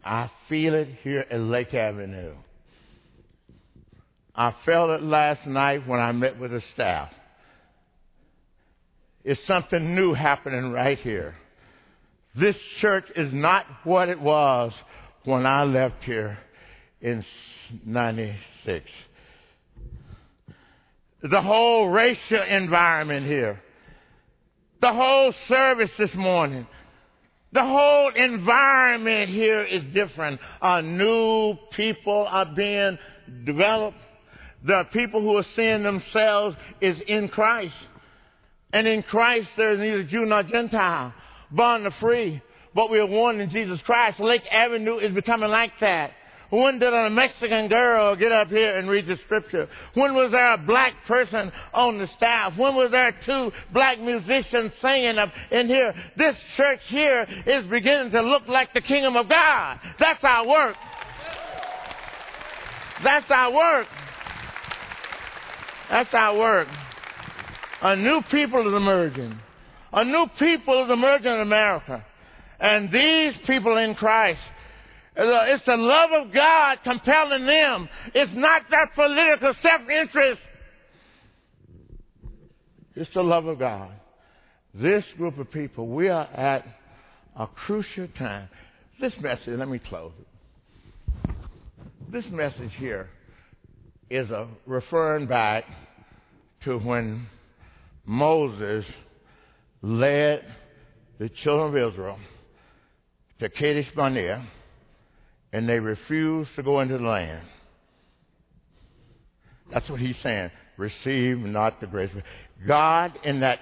I 0.05 0.31
feel 0.49 0.75
it 0.75 0.89
here 1.03 1.25
at 1.29 1.41
Lake 1.41 1.75
Avenue. 1.75 2.35
I 4.35 4.55
felt 4.65 4.91
it 4.91 5.03
last 5.03 5.47
night 5.47 5.89
when 5.89 5.99
I 5.99 6.13
met 6.13 6.39
with 6.39 6.51
the 6.51 6.61
staff. 6.75 7.11
It's 9.25 9.45
something 9.47 9.95
new 9.95 10.13
happening 10.13 10.71
right 10.71 10.99
here. 10.99 11.35
This 12.37 12.57
church 12.79 13.07
is 13.17 13.33
not 13.33 13.67
what 13.85 14.09
it 14.09 14.21
was 14.21 14.73
when 15.25 15.47
I 15.47 15.65
left 15.65 16.05
here 16.05 16.39
in 17.01 17.25
96. 17.85 18.91
The 21.23 21.41
whole 21.41 21.89
racial 21.89 22.43
environment 22.43 23.27
here. 23.27 23.61
The 24.83 24.93
whole 24.93 25.33
service 25.49 25.91
this 25.97 26.15
morning. 26.15 26.67
The 27.53 27.65
whole 27.65 28.11
environment 28.11 29.31
here 29.31 29.63
is 29.63 29.83
different. 29.95 30.41
Uh, 30.61 30.83
new 30.83 31.57
people 31.71 32.27
are 32.29 32.45
being 32.45 32.99
developed. 33.45 33.97
The 34.63 34.87
people 34.93 35.23
who 35.23 35.39
are 35.39 35.47
seeing 35.55 35.83
themselves 35.83 36.55
is 36.83 37.01
in 37.07 37.29
Christ. 37.29 37.77
And 38.73 38.87
in 38.87 39.03
Christ 39.03 39.49
there 39.57 39.71
is 39.71 39.79
neither 39.79 40.05
Jew 40.05 40.27
nor 40.27 40.43
Gentile, 40.43 41.15
nor 41.51 41.91
free, 42.01 42.43
but 42.75 42.91
we 42.91 42.99
are 42.99 43.07
one 43.07 43.41
in 43.41 43.51
Jesus 43.51 43.81
Christ. 43.83 44.21
Lake 44.21 44.45
Avenue 44.51 44.99
is 44.99 45.13
becoming 45.13 45.51
like 45.51 45.73
that. 45.81 46.13
When 46.51 46.79
did 46.79 46.93
a 46.93 47.11
Mexican 47.11 47.69
girl 47.69 48.15
get 48.15 48.31
up 48.31 48.49
here 48.49 48.77
and 48.77 48.89
read 48.89 49.07
the 49.07 49.17
scripture? 49.25 49.69
When 49.95 50.15
was 50.15 50.31
there 50.31 50.53
a 50.53 50.59
black 50.59 50.95
person 51.07 51.51
on 51.75 51.99
the 51.99 52.07
staff? 52.09 52.57
When 52.57 52.77
was 52.77 52.93
there 52.93 53.13
two 53.25 53.51
black 53.73 53.99
musicians 53.99 54.73
singing 54.81 55.19
up 55.19 55.33
in 55.51 55.67
here? 55.67 55.93
This 56.17 56.37
church 56.57 56.81
here 56.87 57.27
is 57.47 57.67
beginning 57.67 58.13
to 58.13 58.23
look 58.23 58.47
like 58.47 58.73
the 58.75 58.81
kingdom 58.81 59.17
of 59.17 59.29
God. 59.29 59.81
That's 59.99 60.23
our 60.23 60.47
work. 60.47 60.77
That's 63.03 63.31
our 63.31 63.53
work. 63.53 63.87
That's 65.91 66.15
our 66.15 66.39
work. 66.39 66.69
A 67.83 67.97
new 67.97 68.23
people 68.31 68.67
is 68.69 68.75
emerging. 68.75 69.39
A 69.97 70.05
new 70.05 70.29
people 70.39 70.85
is 70.85 70.91
emerging 70.91 71.33
in 71.33 71.41
America. 71.41 72.05
And 72.61 72.93
these 72.93 73.35
people 73.47 73.77
in 73.77 73.95
Christ 73.95 74.41
uh, 75.17 75.45
it's 75.47 75.65
the 75.65 75.77
love 75.77 76.11
of 76.13 76.33
God 76.33 76.79
compelling 76.85 77.47
them. 77.47 77.89
It's 78.15 78.33
not 78.35 78.65
that 78.71 78.93
political 78.95 79.55
self-interest. 79.63 80.43
It's 82.95 83.13
the 83.15 83.23
love 83.23 83.47
of 83.47 83.59
God. 83.59 83.93
This 84.75 85.05
group 85.17 85.39
of 85.39 85.51
people, 85.51 85.87
we 85.87 86.09
are 86.09 86.27
at 86.27 86.67
a 87.35 87.47
crucial 87.47 88.09
time. 88.09 88.49
This 89.01 89.15
message, 89.21 89.59
let 89.59 89.69
me 89.69 89.79
close 89.79 90.13
it. 90.21 91.35
This 92.11 92.27
message 92.31 92.73
here 92.75 93.09
is 94.11 94.31
a 94.31 94.49
referring 94.67 95.27
back 95.27 95.65
to 96.65 96.79
when 96.79 97.27
Moses 98.05 98.85
led 99.83 100.45
the 101.19 101.29
children 101.29 101.69
of 101.69 101.93
Israel 101.93 102.19
to 103.39 103.49
Kadesh 103.49 103.91
Barnea 103.95 104.47
and 105.53 105.69
they 105.69 105.81
refused 105.81 106.51
to 106.57 106.63
go 106.63 106.81
into 106.81 106.99
the 106.99 107.05
land. 107.05 107.47
That's 109.73 109.89
what 109.89 110.01
he's 110.01 110.19
saying. 110.19 110.51
Receive 110.77 111.39
not 111.39 111.81
the 111.81 111.87
grace. 111.87 112.11
God, 112.67 113.19
in 113.25 113.41
that 113.41 113.61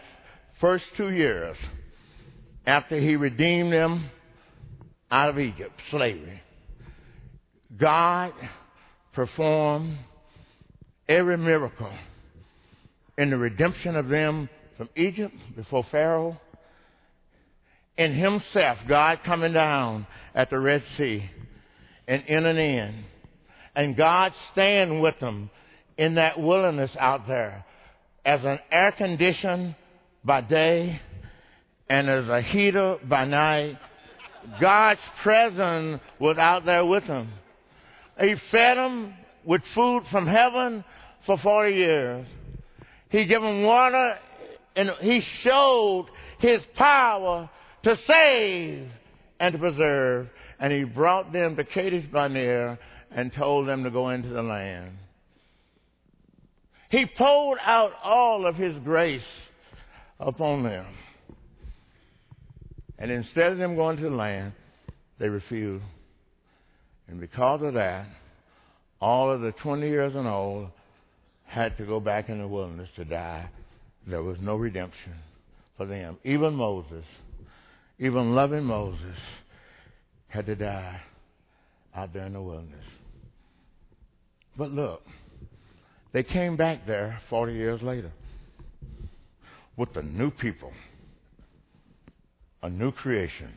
first 0.60 0.84
two 0.96 1.10
years, 1.10 1.56
after 2.66 2.98
he 2.98 3.16
redeemed 3.16 3.72
them 3.72 4.10
out 5.10 5.28
of 5.28 5.38
Egypt, 5.38 5.80
slavery, 5.90 6.42
God 7.76 8.32
performed 9.12 9.98
every 11.08 11.36
miracle 11.36 11.92
in 13.16 13.30
the 13.30 13.36
redemption 13.36 13.96
of 13.96 14.08
them 14.08 14.48
from 14.76 14.88
Egypt 14.96 15.34
before 15.56 15.84
Pharaoh, 15.84 16.40
and 17.96 18.14
himself, 18.14 18.78
God 18.88 19.20
coming 19.24 19.52
down 19.52 20.06
at 20.34 20.50
the 20.50 20.58
Red 20.58 20.82
Sea 20.96 21.30
and 22.08 22.24
in 22.26 22.44
and 22.44 22.58
in. 22.58 23.04
And 23.76 23.96
God 23.96 24.32
staying 24.52 25.00
with 25.00 25.18
them 25.20 25.50
in 25.96 26.16
that 26.16 26.40
wilderness 26.40 26.90
out 26.98 27.26
there 27.26 27.64
as 28.24 28.44
an 28.44 28.58
air 28.70 28.92
condition 28.92 29.76
by 30.24 30.40
day 30.40 31.00
and 31.88 32.08
as 32.08 32.28
a 32.28 32.40
heater 32.40 32.98
by 33.08 33.24
night. 33.24 33.78
God's 34.60 35.00
presence 35.22 36.00
was 36.18 36.36
out 36.38 36.64
there 36.64 36.84
with 36.84 37.06
them. 37.06 37.30
He 38.20 38.34
fed 38.50 38.76
them 38.76 39.14
with 39.44 39.62
food 39.74 40.04
from 40.10 40.26
heaven 40.26 40.84
for 41.26 41.38
40 41.38 41.74
years. 41.74 42.26
He 43.10 43.26
gave 43.26 43.40
them 43.40 43.62
water 43.62 44.18
and 44.76 44.90
he 45.00 45.20
showed 45.20 46.06
his 46.38 46.62
power 46.74 47.48
to 47.82 47.96
save 48.06 48.88
and 49.38 49.52
to 49.52 49.58
preserve 49.58 50.28
and 50.58 50.72
he 50.72 50.84
brought 50.84 51.32
them 51.32 51.56
to 51.56 51.64
Kadesh 51.64 52.06
Barnea 52.06 52.78
and 53.10 53.32
told 53.32 53.68
them 53.68 53.84
to 53.84 53.90
go 53.90 54.08
into 54.10 54.28
the 54.28 54.42
land. 54.42 54.96
He 56.90 57.06
poured 57.06 57.58
out 57.62 57.92
all 58.02 58.46
of 58.46 58.56
his 58.56 58.76
grace 58.78 59.26
upon 60.20 60.62
them. 60.62 60.86
And 62.98 63.10
instead 63.10 63.52
of 63.52 63.58
them 63.58 63.74
going 63.74 63.96
to 63.96 64.04
the 64.04 64.10
land, 64.10 64.52
they 65.18 65.28
refused. 65.28 65.84
And 67.08 67.20
because 67.20 67.62
of 67.62 67.74
that, 67.74 68.06
all 69.00 69.30
of 69.30 69.40
the 69.40 69.52
20 69.52 69.86
years 69.88 70.14
and 70.14 70.26
old 70.26 70.70
had 71.44 71.76
to 71.78 71.84
go 71.84 72.00
back 72.00 72.28
in 72.28 72.38
the 72.38 72.48
wilderness 72.48 72.88
to 72.96 73.04
die. 73.04 73.48
There 74.06 74.22
was 74.22 74.38
no 74.40 74.56
redemption 74.56 75.14
for 75.76 75.86
them. 75.86 76.18
Even 76.24 76.54
Moses, 76.54 77.04
even 77.98 78.34
loving 78.34 78.64
Moses, 78.64 79.16
had 80.28 80.46
to 80.46 80.54
die 80.54 81.00
out 81.94 82.12
there 82.12 82.26
in 82.26 82.34
the 82.34 82.42
wilderness. 82.42 82.84
But 84.56 84.70
look, 84.70 85.02
they 86.12 86.22
came 86.22 86.56
back 86.56 86.86
there 86.86 87.20
40 87.30 87.54
years 87.54 87.82
later 87.82 88.12
with 89.76 89.96
a 89.96 90.02
new 90.02 90.30
people, 90.30 90.72
a 92.62 92.70
new 92.70 92.92
creation. 92.92 93.52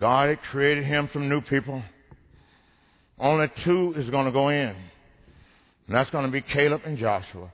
God 0.00 0.28
had 0.28 0.40
created 0.50 0.84
him 0.84 1.08
from 1.12 1.28
new 1.28 1.40
people. 1.40 1.82
Only 3.18 3.50
two 3.64 3.94
is 3.96 4.10
going 4.10 4.26
to 4.26 4.32
go 4.32 4.48
in. 4.48 4.74
And 5.86 5.94
that's 5.94 6.10
going 6.10 6.26
to 6.26 6.32
be 6.32 6.42
Caleb 6.42 6.82
and 6.84 6.98
Joshua 6.98 7.52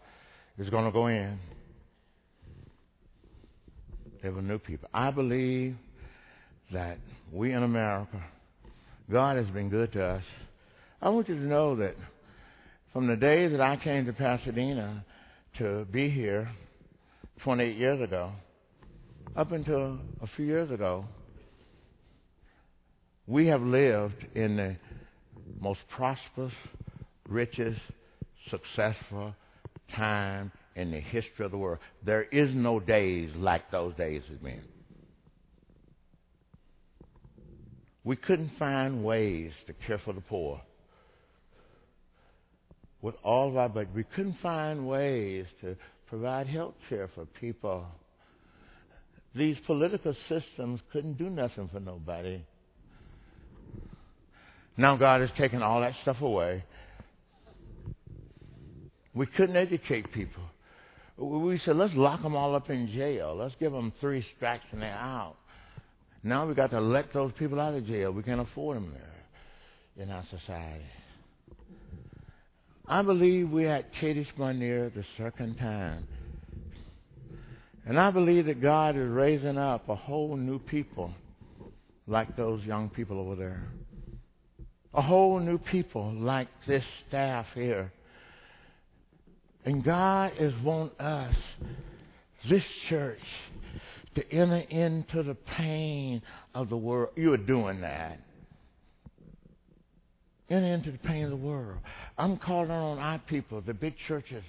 is 0.59 0.71
going 0.71 0.87
to 0.87 0.93
go 0.93 1.07
in. 1.07 1.39
They 4.23 4.29
were 4.29 4.43
new 4.43 4.59
people. 4.59 4.89
I 4.95 5.11
believe 5.11 5.77
that 6.73 6.99
we 7.33 7.53
in 7.53 7.63
America, 7.63 8.23
God 9.11 9.37
has 9.37 9.49
been 9.49 9.69
good 9.69 9.93
to 9.93 10.05
us. 10.05 10.25
I 11.01 11.09
want 11.09 11.29
you 11.29 11.35
to 11.35 11.43
know 11.43 11.77
that 11.77 11.97
from 12.93 13.09
the 13.09 13.17
day 13.17 13.49
that 13.49 13.61
I 13.61 13.77
came 13.77 14.07
to 14.07 14.13
Pasadena 14.13 15.05
to 15.59 15.85
be 15.87 16.09
here 16.09 16.49
28 17.43 17.77
years 17.77 18.01
ago, 18.01 18.31
up 19.35 19.51
until 19.51 19.99
a 20.21 20.27
few 20.37 20.45
years 20.45 20.71
ago, 20.71 21.05
we 23.27 23.49
have 23.49 23.63
lived 23.63 24.27
in 24.35 24.57
the 24.57 24.77
most 25.61 25.81
prosperous, 25.95 26.53
richest, 27.29 27.81
successful 28.49 29.35
time 29.97 30.53
in 30.75 30.91
the 30.91 31.01
history 31.01 31.45
of 31.45 31.51
the 31.51 31.59
world. 31.59 31.79
There 32.05 32.23
is 32.23 32.55
no 32.55 32.81
days 32.81 33.31
like 33.37 33.71
those 33.71 33.95
days 33.95 34.23
have 34.29 34.43
been. 34.43 34.63
We 38.05 38.17
couldn't 38.17 38.53
find 38.59 39.05
ways 39.05 39.53
to 39.67 39.75
care 39.87 39.99
for 39.99 40.13
the 40.13 40.21
poor. 40.21 40.61
With 43.01 43.15
all 43.23 43.49
of 43.49 43.57
our 43.57 43.69
budget, 43.69 43.95
we 43.95 44.05
couldn't 44.05 44.39
find 44.43 44.87
ways 44.87 45.47
to 45.61 45.77
provide 46.09 46.47
health 46.47 46.75
care 46.89 47.09
for 47.15 47.27
people. 47.41 47.87
These 49.35 49.59
political 49.67 50.15
systems 50.29 50.81
couldn't 50.93 51.15
do 51.15 51.31
nothing 51.31 51.69
for 51.73 51.81
nobody. 51.81 52.45
Now 54.77 54.97
God 54.97 55.21
has 55.21 55.31
taken 55.37 55.63
all 55.63 55.81
that 55.81 55.95
stuff 56.03 56.21
away. 56.21 56.65
We 59.15 59.27
couldn't 59.27 59.57
educate 59.57 60.13
people. 60.13 60.43
We 61.23 61.59
said, 61.59 61.77
let's 61.77 61.95
lock 61.95 62.23
them 62.23 62.35
all 62.35 62.55
up 62.55 62.69
in 62.69 62.89
jail. 62.89 63.37
Let's 63.37 63.55
give 63.57 63.73
them 63.73 63.93
three 64.01 64.25
strikes 64.37 64.65
and 64.73 64.83
they're 64.83 64.91
out. 64.91 65.37
Now 66.25 66.47
we 66.47 66.55
got 66.55 66.71
to 66.71 66.81
let 66.81 67.13
those 67.13 67.33
people 67.39 67.61
out 67.61 67.75
of 67.75 67.87
jail. 67.87 68.13
We 68.13 68.23
can't 68.23 68.41
afford 68.41 68.77
them 68.77 68.93
there 68.93 70.05
in 70.05 70.11
our 70.11 70.25
society. 70.31 70.85
I 72.87 73.03
believe 73.03 73.51
we're 73.51 73.71
at 73.71 73.93
Kadesh 73.95 74.29
Barnea 74.37 74.91
the 74.91 75.05
second 75.17 75.57
time. 75.57 76.07
And 77.87 77.99
I 77.99 78.11
believe 78.11 78.47
that 78.47 78.61
God 78.61 78.97
is 78.97 79.09
raising 79.09 79.59
up 79.59 79.89
a 79.89 79.95
whole 79.95 80.37
new 80.37 80.59
people 80.59 81.13
like 82.07 82.37
those 82.37 82.65
young 82.65 82.91
people 82.91 83.21
over 83.21 83.37
there. 83.37 83.69
A 84.95 85.03
whole 85.03 85.39
new 85.41 85.59
people 85.59 86.13
like 86.13 86.49
this 86.67 86.85
staff 87.09 87.47
here. 87.55 87.93
And 89.65 89.85
God 89.85 90.33
is 90.39 90.55
want 90.63 90.99
us, 91.01 91.35
this 92.49 92.65
church, 92.89 93.21
to 94.15 94.33
enter 94.33 94.65
into 94.69 95.23
the 95.23 95.35
pain 95.35 96.23
of 96.55 96.69
the 96.69 96.77
world. 96.77 97.11
You 97.17 97.33
are 97.33 97.39
doing 97.39 97.81
that. 97.83 98.19
Enter 100.51 100.67
into 100.67 100.91
the 100.91 100.99
pain 100.99 101.25
of 101.25 101.31
the 101.31 101.37
world. 101.37 101.79
I'm 102.19 102.37
calling 102.37 102.71
on 102.71 102.99
our 102.99 103.19
people, 103.21 103.61
the 103.61 103.73
big 103.73 103.97
churches. 104.07 104.45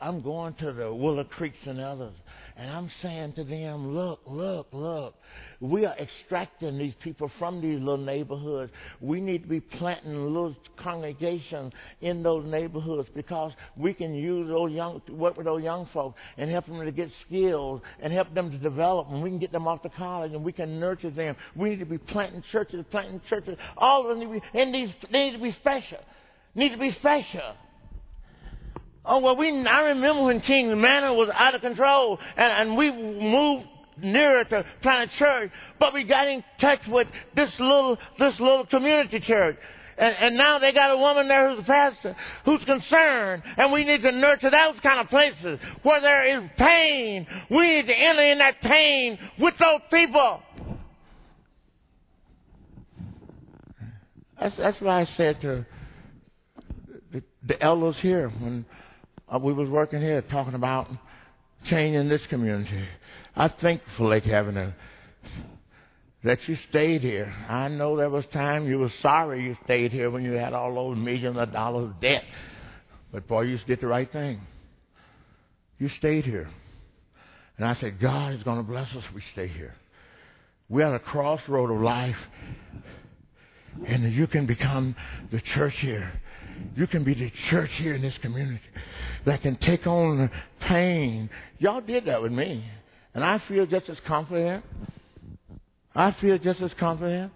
I'm 0.00 0.20
going 0.20 0.54
to 0.54 0.72
the 0.72 0.94
Willow 0.94 1.24
Creeks 1.24 1.58
and 1.66 1.80
others. 1.80 2.14
And 2.56 2.70
I'm 2.70 2.90
saying 3.02 3.32
to 3.34 3.44
them, 3.44 3.94
look, 3.94 4.20
look, 4.26 4.68
look. 4.72 5.14
We 5.60 5.84
are 5.86 5.94
extracting 5.98 6.78
these 6.78 6.94
people 7.02 7.32
from 7.36 7.60
these 7.60 7.80
little 7.80 7.96
neighborhoods. 7.96 8.70
We 9.00 9.20
need 9.20 9.42
to 9.42 9.48
be 9.48 9.58
planting 9.58 10.14
little 10.14 10.54
congregations 10.76 11.72
in 12.00 12.22
those 12.22 12.44
neighborhoods 12.44 13.08
because 13.12 13.52
we 13.76 13.92
can 13.92 14.14
use 14.14 14.46
those 14.46 14.70
young, 14.70 15.02
work 15.08 15.36
with 15.36 15.46
those 15.46 15.64
young 15.64 15.86
folks 15.86 16.16
and 16.36 16.48
help 16.48 16.66
them 16.66 16.78
to 16.84 16.92
get 16.92 17.10
skills 17.26 17.80
and 17.98 18.12
help 18.12 18.32
them 18.34 18.52
to 18.52 18.58
develop 18.58 19.08
and 19.10 19.20
we 19.20 19.30
can 19.30 19.40
get 19.40 19.50
them 19.50 19.66
off 19.66 19.82
to 19.82 19.88
college 19.88 20.32
and 20.32 20.44
we 20.44 20.52
can 20.52 20.78
nurture 20.78 21.10
them. 21.10 21.34
We 21.56 21.70
need 21.70 21.80
to 21.80 21.86
be 21.86 21.98
planting 21.98 22.42
churches, 22.52 22.84
planting 22.92 23.20
churches. 23.28 23.58
All 23.76 24.02
of 24.02 24.10
them 24.10 24.20
need 24.20 24.40
to 24.40 24.40
be, 24.52 24.60
and 24.60 24.72
these, 24.72 24.90
they 25.10 25.24
need 25.24 25.32
to 25.38 25.42
be 25.42 25.52
special. 25.52 25.98
Need 26.54 26.70
to 26.70 26.78
be 26.78 26.92
special. 26.92 27.56
Oh, 29.04 29.18
well, 29.18 29.36
we, 29.36 29.48
I 29.66 29.88
remember 29.88 30.22
when 30.22 30.40
King's 30.40 30.76
Manor 30.76 31.14
was 31.14 31.30
out 31.34 31.56
of 31.56 31.62
control 31.62 32.20
and, 32.36 32.70
and 32.70 32.76
we 32.76 32.92
moved 32.92 33.66
nearer 34.02 34.44
to 34.44 34.64
Planet 34.82 35.10
Church, 35.10 35.50
but 35.78 35.92
we 35.94 36.04
got 36.04 36.28
in 36.28 36.44
touch 36.58 36.86
with 36.86 37.08
this 37.34 37.58
little, 37.58 37.98
this 38.18 38.38
little 38.40 38.66
community 38.66 39.20
church. 39.20 39.56
And, 39.98 40.14
and 40.20 40.36
now 40.36 40.58
they 40.60 40.72
got 40.72 40.92
a 40.92 40.96
woman 40.96 41.26
there 41.26 41.50
who's 41.50 41.58
a 41.58 41.66
pastor, 41.66 42.14
who's 42.44 42.64
concerned, 42.64 43.42
and 43.56 43.72
we 43.72 43.84
need 43.84 44.02
to 44.02 44.12
nurture 44.12 44.50
those 44.50 44.78
kind 44.80 45.00
of 45.00 45.08
places 45.08 45.58
where 45.82 46.00
there 46.00 46.24
is 46.24 46.50
pain. 46.56 47.26
We 47.50 47.60
need 47.60 47.86
to 47.88 47.98
enter 47.98 48.22
in 48.22 48.38
that 48.38 48.60
pain 48.60 49.18
with 49.38 49.54
those 49.58 49.80
people. 49.90 50.42
That's, 54.40 54.56
that's 54.56 54.80
what 54.80 54.90
I 54.90 55.04
said 55.04 55.40
to 55.40 55.66
the, 57.10 57.22
the 57.42 57.60
elders 57.60 57.98
here 57.98 58.28
when 58.28 58.64
uh, 59.28 59.40
we 59.42 59.52
was 59.52 59.68
working 59.68 60.00
here 60.00 60.22
talking 60.22 60.54
about 60.54 60.88
changing 61.64 62.08
this 62.08 62.24
community. 62.28 62.84
I 63.38 63.46
thank 63.46 63.82
for 63.96 64.08
Lake 64.08 64.26
Avenue 64.26 64.72
that 66.24 66.48
you 66.48 66.56
stayed 66.70 67.02
here. 67.02 67.32
I 67.48 67.68
know 67.68 67.96
there 67.96 68.10
was 68.10 68.26
time 68.26 68.66
you 68.66 68.80
were 68.80 68.88
sorry 69.00 69.44
you 69.44 69.56
stayed 69.62 69.92
here 69.92 70.10
when 70.10 70.24
you 70.24 70.32
had 70.32 70.54
all 70.54 70.74
those 70.74 70.98
millions 70.98 71.38
of 71.38 71.52
dollars 71.52 71.84
of 71.84 72.00
debt. 72.00 72.24
But 73.12 73.28
boy, 73.28 73.42
you 73.42 73.56
did 73.58 73.80
the 73.80 73.86
right 73.86 74.10
thing. 74.10 74.40
You 75.78 75.88
stayed 75.88 76.24
here. 76.24 76.48
And 77.56 77.64
I 77.64 77.76
said, 77.76 78.00
God 78.00 78.34
is 78.34 78.42
going 78.42 78.56
to 78.56 78.64
bless 78.64 78.92
us 78.96 79.04
if 79.08 79.14
we 79.14 79.22
stay 79.32 79.46
here. 79.46 79.76
We're 80.68 80.86
at 80.86 80.94
a 80.96 80.98
crossroad 80.98 81.70
of 81.70 81.80
life. 81.80 82.18
And 83.86 84.12
you 84.12 84.26
can 84.26 84.46
become 84.46 84.96
the 85.30 85.40
church 85.40 85.78
here. 85.78 86.20
You 86.74 86.88
can 86.88 87.04
be 87.04 87.14
the 87.14 87.30
church 87.30 87.70
here 87.74 87.94
in 87.94 88.02
this 88.02 88.18
community 88.18 88.60
that 89.26 89.42
can 89.42 89.54
take 89.54 89.86
on 89.86 90.28
pain. 90.58 91.30
Y'all 91.60 91.80
did 91.80 92.06
that 92.06 92.20
with 92.20 92.32
me. 92.32 92.64
And 93.18 93.24
I 93.24 93.42
feel 93.48 93.66
just 93.66 93.88
as 93.88 93.98
confident. 94.06 94.64
I 95.92 96.14
feel 96.20 96.38
just 96.38 96.60
as 96.60 96.72
confident. 96.74 97.32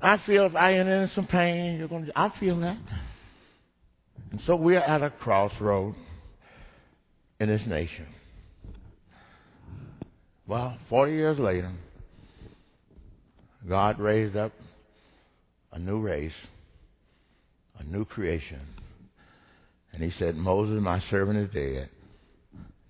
I 0.00 0.18
feel 0.26 0.44
if 0.46 0.56
I 0.56 0.74
enter 0.74 1.02
in 1.02 1.10
some 1.14 1.28
pain, 1.28 1.78
you're 1.78 1.86
going 1.86 2.06
to, 2.06 2.18
I 2.18 2.32
feel 2.40 2.58
that. 2.58 2.78
And 4.32 4.40
so 4.44 4.56
we're 4.56 4.80
at 4.80 5.00
a 5.00 5.10
crossroad 5.10 5.94
in 7.38 7.48
this 7.48 7.62
nation. 7.64 8.08
Well, 10.48 10.76
40 10.88 11.12
years 11.12 11.38
later, 11.38 11.70
God 13.68 14.00
raised 14.00 14.34
up 14.34 14.50
a 15.70 15.78
new 15.78 16.00
race, 16.00 16.32
a 17.78 17.84
new 17.84 18.04
creation. 18.04 18.62
And 19.92 20.02
he 20.02 20.10
said, 20.10 20.34
Moses, 20.34 20.82
my 20.82 20.98
servant 21.08 21.38
is 21.38 21.54
dead. 21.54 21.88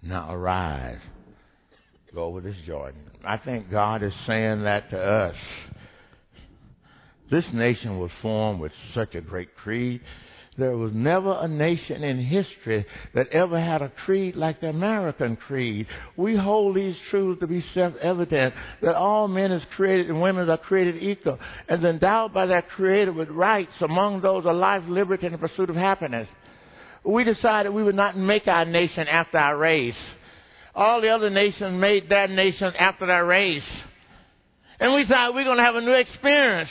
Now 0.00 0.34
arise, 0.34 1.00
go 2.14 2.24
over 2.24 2.40
this 2.40 2.56
Jordan. 2.66 3.00
I 3.24 3.36
think 3.38 3.70
God 3.70 4.02
is 4.02 4.14
saying 4.26 4.62
that 4.62 4.90
to 4.90 5.00
us. 5.00 5.36
This 7.30 7.50
nation 7.52 7.98
was 7.98 8.10
formed 8.20 8.60
with 8.60 8.72
such 8.92 9.14
a 9.14 9.22
great 9.22 9.56
creed. 9.56 10.02
There 10.58 10.76
was 10.76 10.92
never 10.92 11.38
a 11.40 11.48
nation 11.48 12.04
in 12.04 12.18
history 12.18 12.84
that 13.14 13.28
ever 13.28 13.58
had 13.58 13.80
a 13.80 13.88
creed 13.88 14.36
like 14.36 14.60
the 14.60 14.68
American 14.68 15.36
creed. 15.36 15.86
We 16.14 16.36
hold 16.36 16.76
these 16.76 16.98
truths 17.08 17.40
to 17.40 17.46
be 17.46 17.62
self-evident 17.62 18.54
that 18.82 18.94
all 18.94 19.28
men 19.28 19.50
is 19.50 19.64
created 19.74 20.10
and 20.10 20.20
women 20.20 20.50
are 20.50 20.58
created 20.58 21.02
equal 21.02 21.38
and 21.68 21.82
endowed 21.82 22.34
by 22.34 22.44
that 22.46 22.68
creator 22.68 23.14
with 23.14 23.30
rights 23.30 23.80
among 23.80 24.20
those 24.20 24.44
of 24.44 24.54
life, 24.54 24.82
liberty, 24.86 25.24
and 25.24 25.34
the 25.34 25.38
pursuit 25.38 25.70
of 25.70 25.76
happiness. 25.76 26.28
We 27.02 27.24
decided 27.24 27.70
we 27.70 27.82
would 27.82 27.94
not 27.94 28.18
make 28.18 28.46
our 28.46 28.66
nation 28.66 29.08
after 29.08 29.38
our 29.38 29.56
race. 29.56 29.96
All 30.74 31.00
the 31.00 31.10
other 31.10 31.30
nations 31.30 31.78
made 31.78 32.08
their 32.08 32.28
nation 32.28 32.74
after 32.78 33.06
their 33.06 33.24
race. 33.24 33.68
And 34.80 34.94
we 34.94 35.04
thought 35.04 35.34
we're 35.34 35.44
going 35.44 35.58
to 35.58 35.62
have 35.62 35.76
a 35.76 35.80
new 35.80 35.92
experience. 35.92 36.70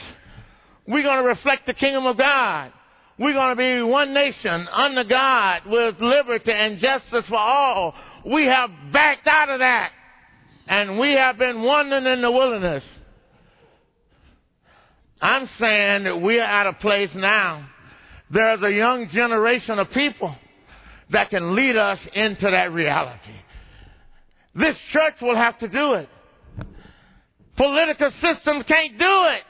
We're 0.87 1.03
going 1.03 1.21
to 1.21 1.27
reflect 1.27 1.65
the 1.67 1.73
kingdom 1.73 2.05
of 2.05 2.17
God. 2.17 2.73
We're 3.17 3.33
going 3.33 3.55
to 3.55 3.55
be 3.55 3.83
one 3.83 4.13
nation 4.13 4.67
under 4.71 5.03
God 5.03 5.65
with 5.67 5.99
liberty 5.99 6.51
and 6.51 6.79
justice 6.79 7.25
for 7.27 7.37
all. 7.37 7.93
We 8.25 8.45
have 8.45 8.71
backed 8.91 9.27
out 9.27 9.49
of 9.49 9.59
that. 9.59 9.91
And 10.67 10.97
we 10.97 11.11
have 11.11 11.37
been 11.37 11.61
wandering 11.61 12.05
in 12.05 12.21
the 12.21 12.31
wilderness. 12.31 12.83
I'm 15.21 15.47
saying 15.59 16.05
that 16.05 16.19
we 16.19 16.39
are 16.39 16.43
at 16.43 16.67
a 16.67 16.73
place 16.73 17.13
now. 17.13 17.69
There's 18.31 18.63
a 18.63 18.71
young 18.71 19.09
generation 19.09 19.77
of 19.77 19.91
people 19.91 20.35
that 21.11 21.29
can 21.29 21.55
lead 21.55 21.75
us 21.75 21.99
into 22.13 22.49
that 22.49 22.71
reality. 22.71 23.35
This 24.53 24.77
church 24.91 25.15
will 25.21 25.35
have 25.35 25.57
to 25.59 25.67
do 25.67 25.93
it. 25.93 26.09
Political 27.55 28.11
systems 28.11 28.63
can't 28.67 28.97
do 28.97 29.25
it. 29.29 29.43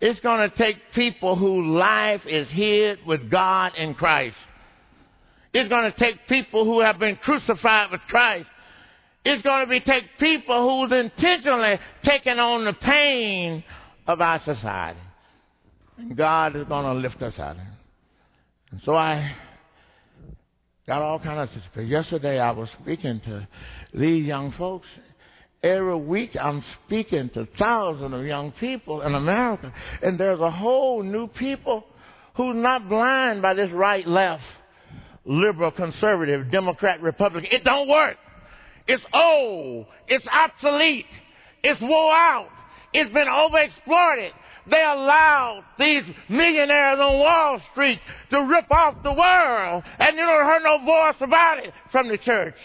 It's 0.00 0.20
going 0.20 0.48
to 0.48 0.56
take 0.56 0.78
people 0.94 1.36
whose 1.36 1.66
life 1.66 2.22
is 2.26 2.48
hid 2.50 3.00
with 3.06 3.30
God 3.30 3.74
in 3.76 3.94
Christ. 3.94 4.36
It's 5.52 5.68
going 5.68 5.90
to 5.90 5.98
take 5.98 6.26
people 6.26 6.64
who 6.64 6.80
have 6.80 6.98
been 6.98 7.16
crucified 7.16 7.90
with 7.90 8.00
Christ. 8.02 8.48
It's 9.24 9.42
going 9.42 9.66
to 9.66 9.70
be 9.70 9.80
take 9.80 10.04
people 10.18 10.86
who's 10.86 10.98
intentionally 10.98 11.78
taking 12.02 12.38
on 12.38 12.64
the 12.64 12.72
pain 12.72 13.62
of 14.06 14.20
our 14.20 14.40
society. 14.42 15.00
And 15.98 16.16
God 16.16 16.56
is 16.56 16.64
going 16.64 16.84
to 16.86 16.94
lift 16.94 17.20
us 17.20 17.38
out 17.38 17.56
of 17.56 17.62
it. 17.62 17.68
And 18.70 18.80
so 18.84 18.94
I 18.94 19.36
got 20.90 21.02
all 21.02 21.20
kinds 21.20 21.48
of 21.76 21.84
Yesterday 21.86 22.40
I 22.40 22.50
was 22.50 22.68
speaking 22.82 23.20
to 23.20 23.46
these 23.94 24.26
young 24.26 24.50
folks 24.50 24.88
Every 25.62 25.96
week 25.96 26.34
I'm 26.34 26.64
speaking 26.84 27.28
to 27.30 27.46
thousands 27.46 28.12
of 28.12 28.24
young 28.24 28.50
people 28.50 29.02
in 29.02 29.14
America, 29.14 29.72
and 30.02 30.18
there's 30.18 30.40
a 30.40 30.50
whole 30.50 31.02
new 31.02 31.28
people 31.28 31.84
who's 32.34 32.56
not 32.56 32.88
blind 32.88 33.42
by 33.42 33.54
this 33.54 33.70
right, 33.70 34.04
left, 34.06 34.42
liberal, 35.24 35.70
conservative, 35.70 36.50
Democrat, 36.50 37.02
Republican. 37.02 37.50
It 37.52 37.62
don't 37.62 37.88
work. 37.88 38.16
It's 38.88 39.04
old. 39.12 39.86
It's 40.08 40.26
obsolete. 40.26 41.06
It's 41.62 41.80
wore 41.82 42.14
out. 42.14 42.48
It's 42.94 43.12
been 43.12 43.28
overexploited. 43.28 44.32
They 44.66 44.82
allowed 44.82 45.64
these 45.78 46.04
millionaires 46.28 46.98
on 47.00 47.18
Wall 47.18 47.60
Street 47.72 48.00
to 48.30 48.42
rip 48.42 48.70
off 48.70 49.02
the 49.02 49.12
world, 49.12 49.84
and 49.98 50.16
you 50.16 50.24
don't 50.24 50.44
hear 50.44 50.60
no 50.60 50.84
voice 50.84 51.16
about 51.20 51.64
it 51.64 51.72
from 51.90 52.08
the 52.08 52.18
church. 52.18 52.56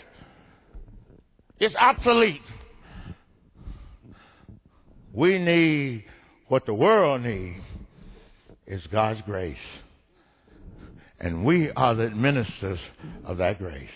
It's 1.59 1.75
obsolete. 1.75 2.41
We 5.13 5.39
need 5.39 6.05
what 6.47 6.65
the 6.65 6.73
world 6.73 7.21
needs 7.21 7.61
is 8.67 8.85
God's 8.87 9.21
grace. 9.21 9.57
And 11.19 11.45
we 11.45 11.71
are 11.71 11.95
the 11.95 12.09
ministers 12.09 12.79
of 13.23 13.37
that 13.37 13.57
grace. 13.57 13.89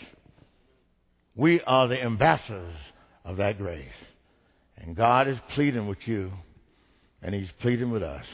We 1.36 1.62
are 1.62 1.88
the 1.88 2.02
ambassadors 2.02 2.76
of 3.26 3.38
that 3.38 3.58
grace. 3.58 3.88
And 4.78 4.96
God 4.96 5.28
is 5.28 5.38
pleading 5.50 5.88
with 5.88 6.08
you, 6.08 6.32
and 7.22 7.36
He's 7.36 7.52
pleading 7.62 7.92
with 7.92 8.04
us 8.04 8.26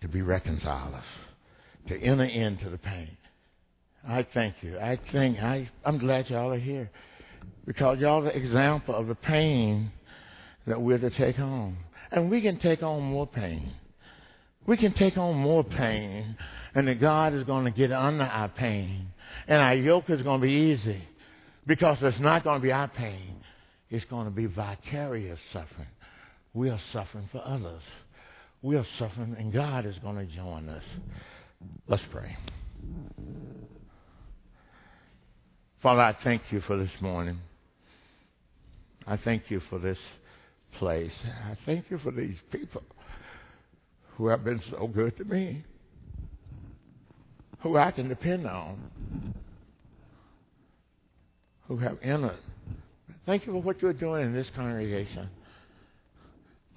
to 0.00 0.08
be 0.08 0.22
reconcilers, 0.22 1.04
to 1.88 1.96
enter 1.98 2.24
into 2.24 2.70
the 2.70 2.78
pain. 2.78 3.16
I 4.06 4.26
thank 4.32 4.62
you. 4.62 4.78
I 4.78 4.98
think 5.12 5.38
I, 5.38 5.68
I'm 5.84 5.98
glad 5.98 6.30
y'all 6.30 6.52
are 6.52 6.58
here 6.58 6.90
because 7.66 7.98
y'all 7.98 8.22
are 8.22 8.32
the 8.32 8.36
example 8.36 8.94
of 8.94 9.06
the 9.06 9.14
pain 9.14 9.90
that 10.66 10.80
we're 10.80 10.98
to 10.98 11.10
take 11.10 11.36
home. 11.36 11.78
And 12.10 12.30
we 12.30 12.40
can 12.40 12.58
take 12.58 12.82
on 12.82 13.02
more 13.02 13.26
pain. 13.26 13.72
We 14.66 14.76
can 14.76 14.92
take 14.92 15.16
on 15.16 15.36
more 15.36 15.64
pain. 15.64 16.36
And 16.74 16.86
that 16.88 17.00
God 17.00 17.34
is 17.34 17.44
going 17.44 17.64
to 17.64 17.70
get 17.70 17.90
under 17.92 18.24
our 18.24 18.48
pain. 18.48 19.08
And 19.46 19.60
our 19.60 19.74
yoke 19.74 20.08
is 20.10 20.22
going 20.22 20.40
to 20.40 20.46
be 20.46 20.52
easy. 20.52 21.02
Because 21.66 21.98
it's 22.02 22.20
not 22.20 22.44
going 22.44 22.60
to 22.60 22.62
be 22.62 22.72
our 22.72 22.88
pain. 22.88 23.36
it's 23.90 24.04
going 24.06 24.26
to 24.26 24.30
be 24.30 24.46
vicarious 24.46 25.38
suffering. 25.52 25.88
We 26.54 26.70
are 26.70 26.80
suffering 26.92 27.28
for 27.30 27.42
others. 27.44 27.82
We 28.62 28.76
are 28.76 28.86
suffering, 28.98 29.36
and 29.38 29.52
God 29.52 29.86
is 29.86 29.98
going 29.98 30.16
to 30.16 30.26
join 30.26 30.68
us. 30.68 30.82
Let's 31.86 32.02
pray. 32.10 32.36
Father, 35.82 36.00
I 36.00 36.16
thank 36.24 36.42
you 36.50 36.60
for 36.60 36.76
this 36.76 36.90
morning. 37.00 37.38
I 39.06 39.16
thank 39.16 39.50
you 39.50 39.60
for 39.70 39.78
this 39.78 39.98
place. 40.74 41.12
I 41.24 41.56
thank 41.64 41.90
you 41.90 41.98
for 41.98 42.10
these 42.10 42.36
people 42.50 42.82
who 44.16 44.26
have 44.26 44.44
been 44.44 44.60
so 44.70 44.88
good 44.88 45.16
to 45.18 45.24
me, 45.24 45.64
who 47.60 47.76
I 47.76 47.92
can 47.92 48.08
depend 48.08 48.46
on, 48.46 49.34
who 51.68 51.76
have 51.76 51.98
entered. 52.02 52.38
Thank 53.24 53.46
you 53.46 53.52
for 53.52 53.62
what 53.62 53.80
you're 53.80 53.92
doing 53.92 54.26
in 54.26 54.32
this 54.32 54.50
congregation. 54.56 55.30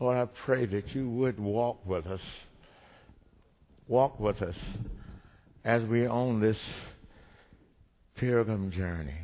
Lord, 0.02 0.18
I 0.18 0.26
pray 0.46 0.66
that 0.66 0.96
you 0.96 1.08
would 1.08 1.40
walk 1.40 1.86
with 1.86 2.08
us. 2.08 2.22
Walk 3.88 4.20
with 4.20 4.42
us 4.42 4.56
as 5.64 5.84
we 5.84 6.08
on 6.08 6.42
this 6.42 6.58
pilgrim 8.16 8.72
journey. 8.72 9.20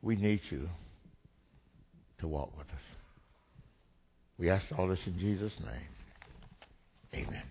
We 0.00 0.16
need 0.16 0.40
you 0.48 0.70
to 2.20 2.26
walk 2.26 2.56
with 2.56 2.68
us. 2.68 2.82
We 4.38 4.48
ask 4.48 4.64
all 4.78 4.88
this 4.88 5.00
in 5.04 5.18
Jesus' 5.18 5.52
name. 5.60 7.26
Amen. 7.26 7.42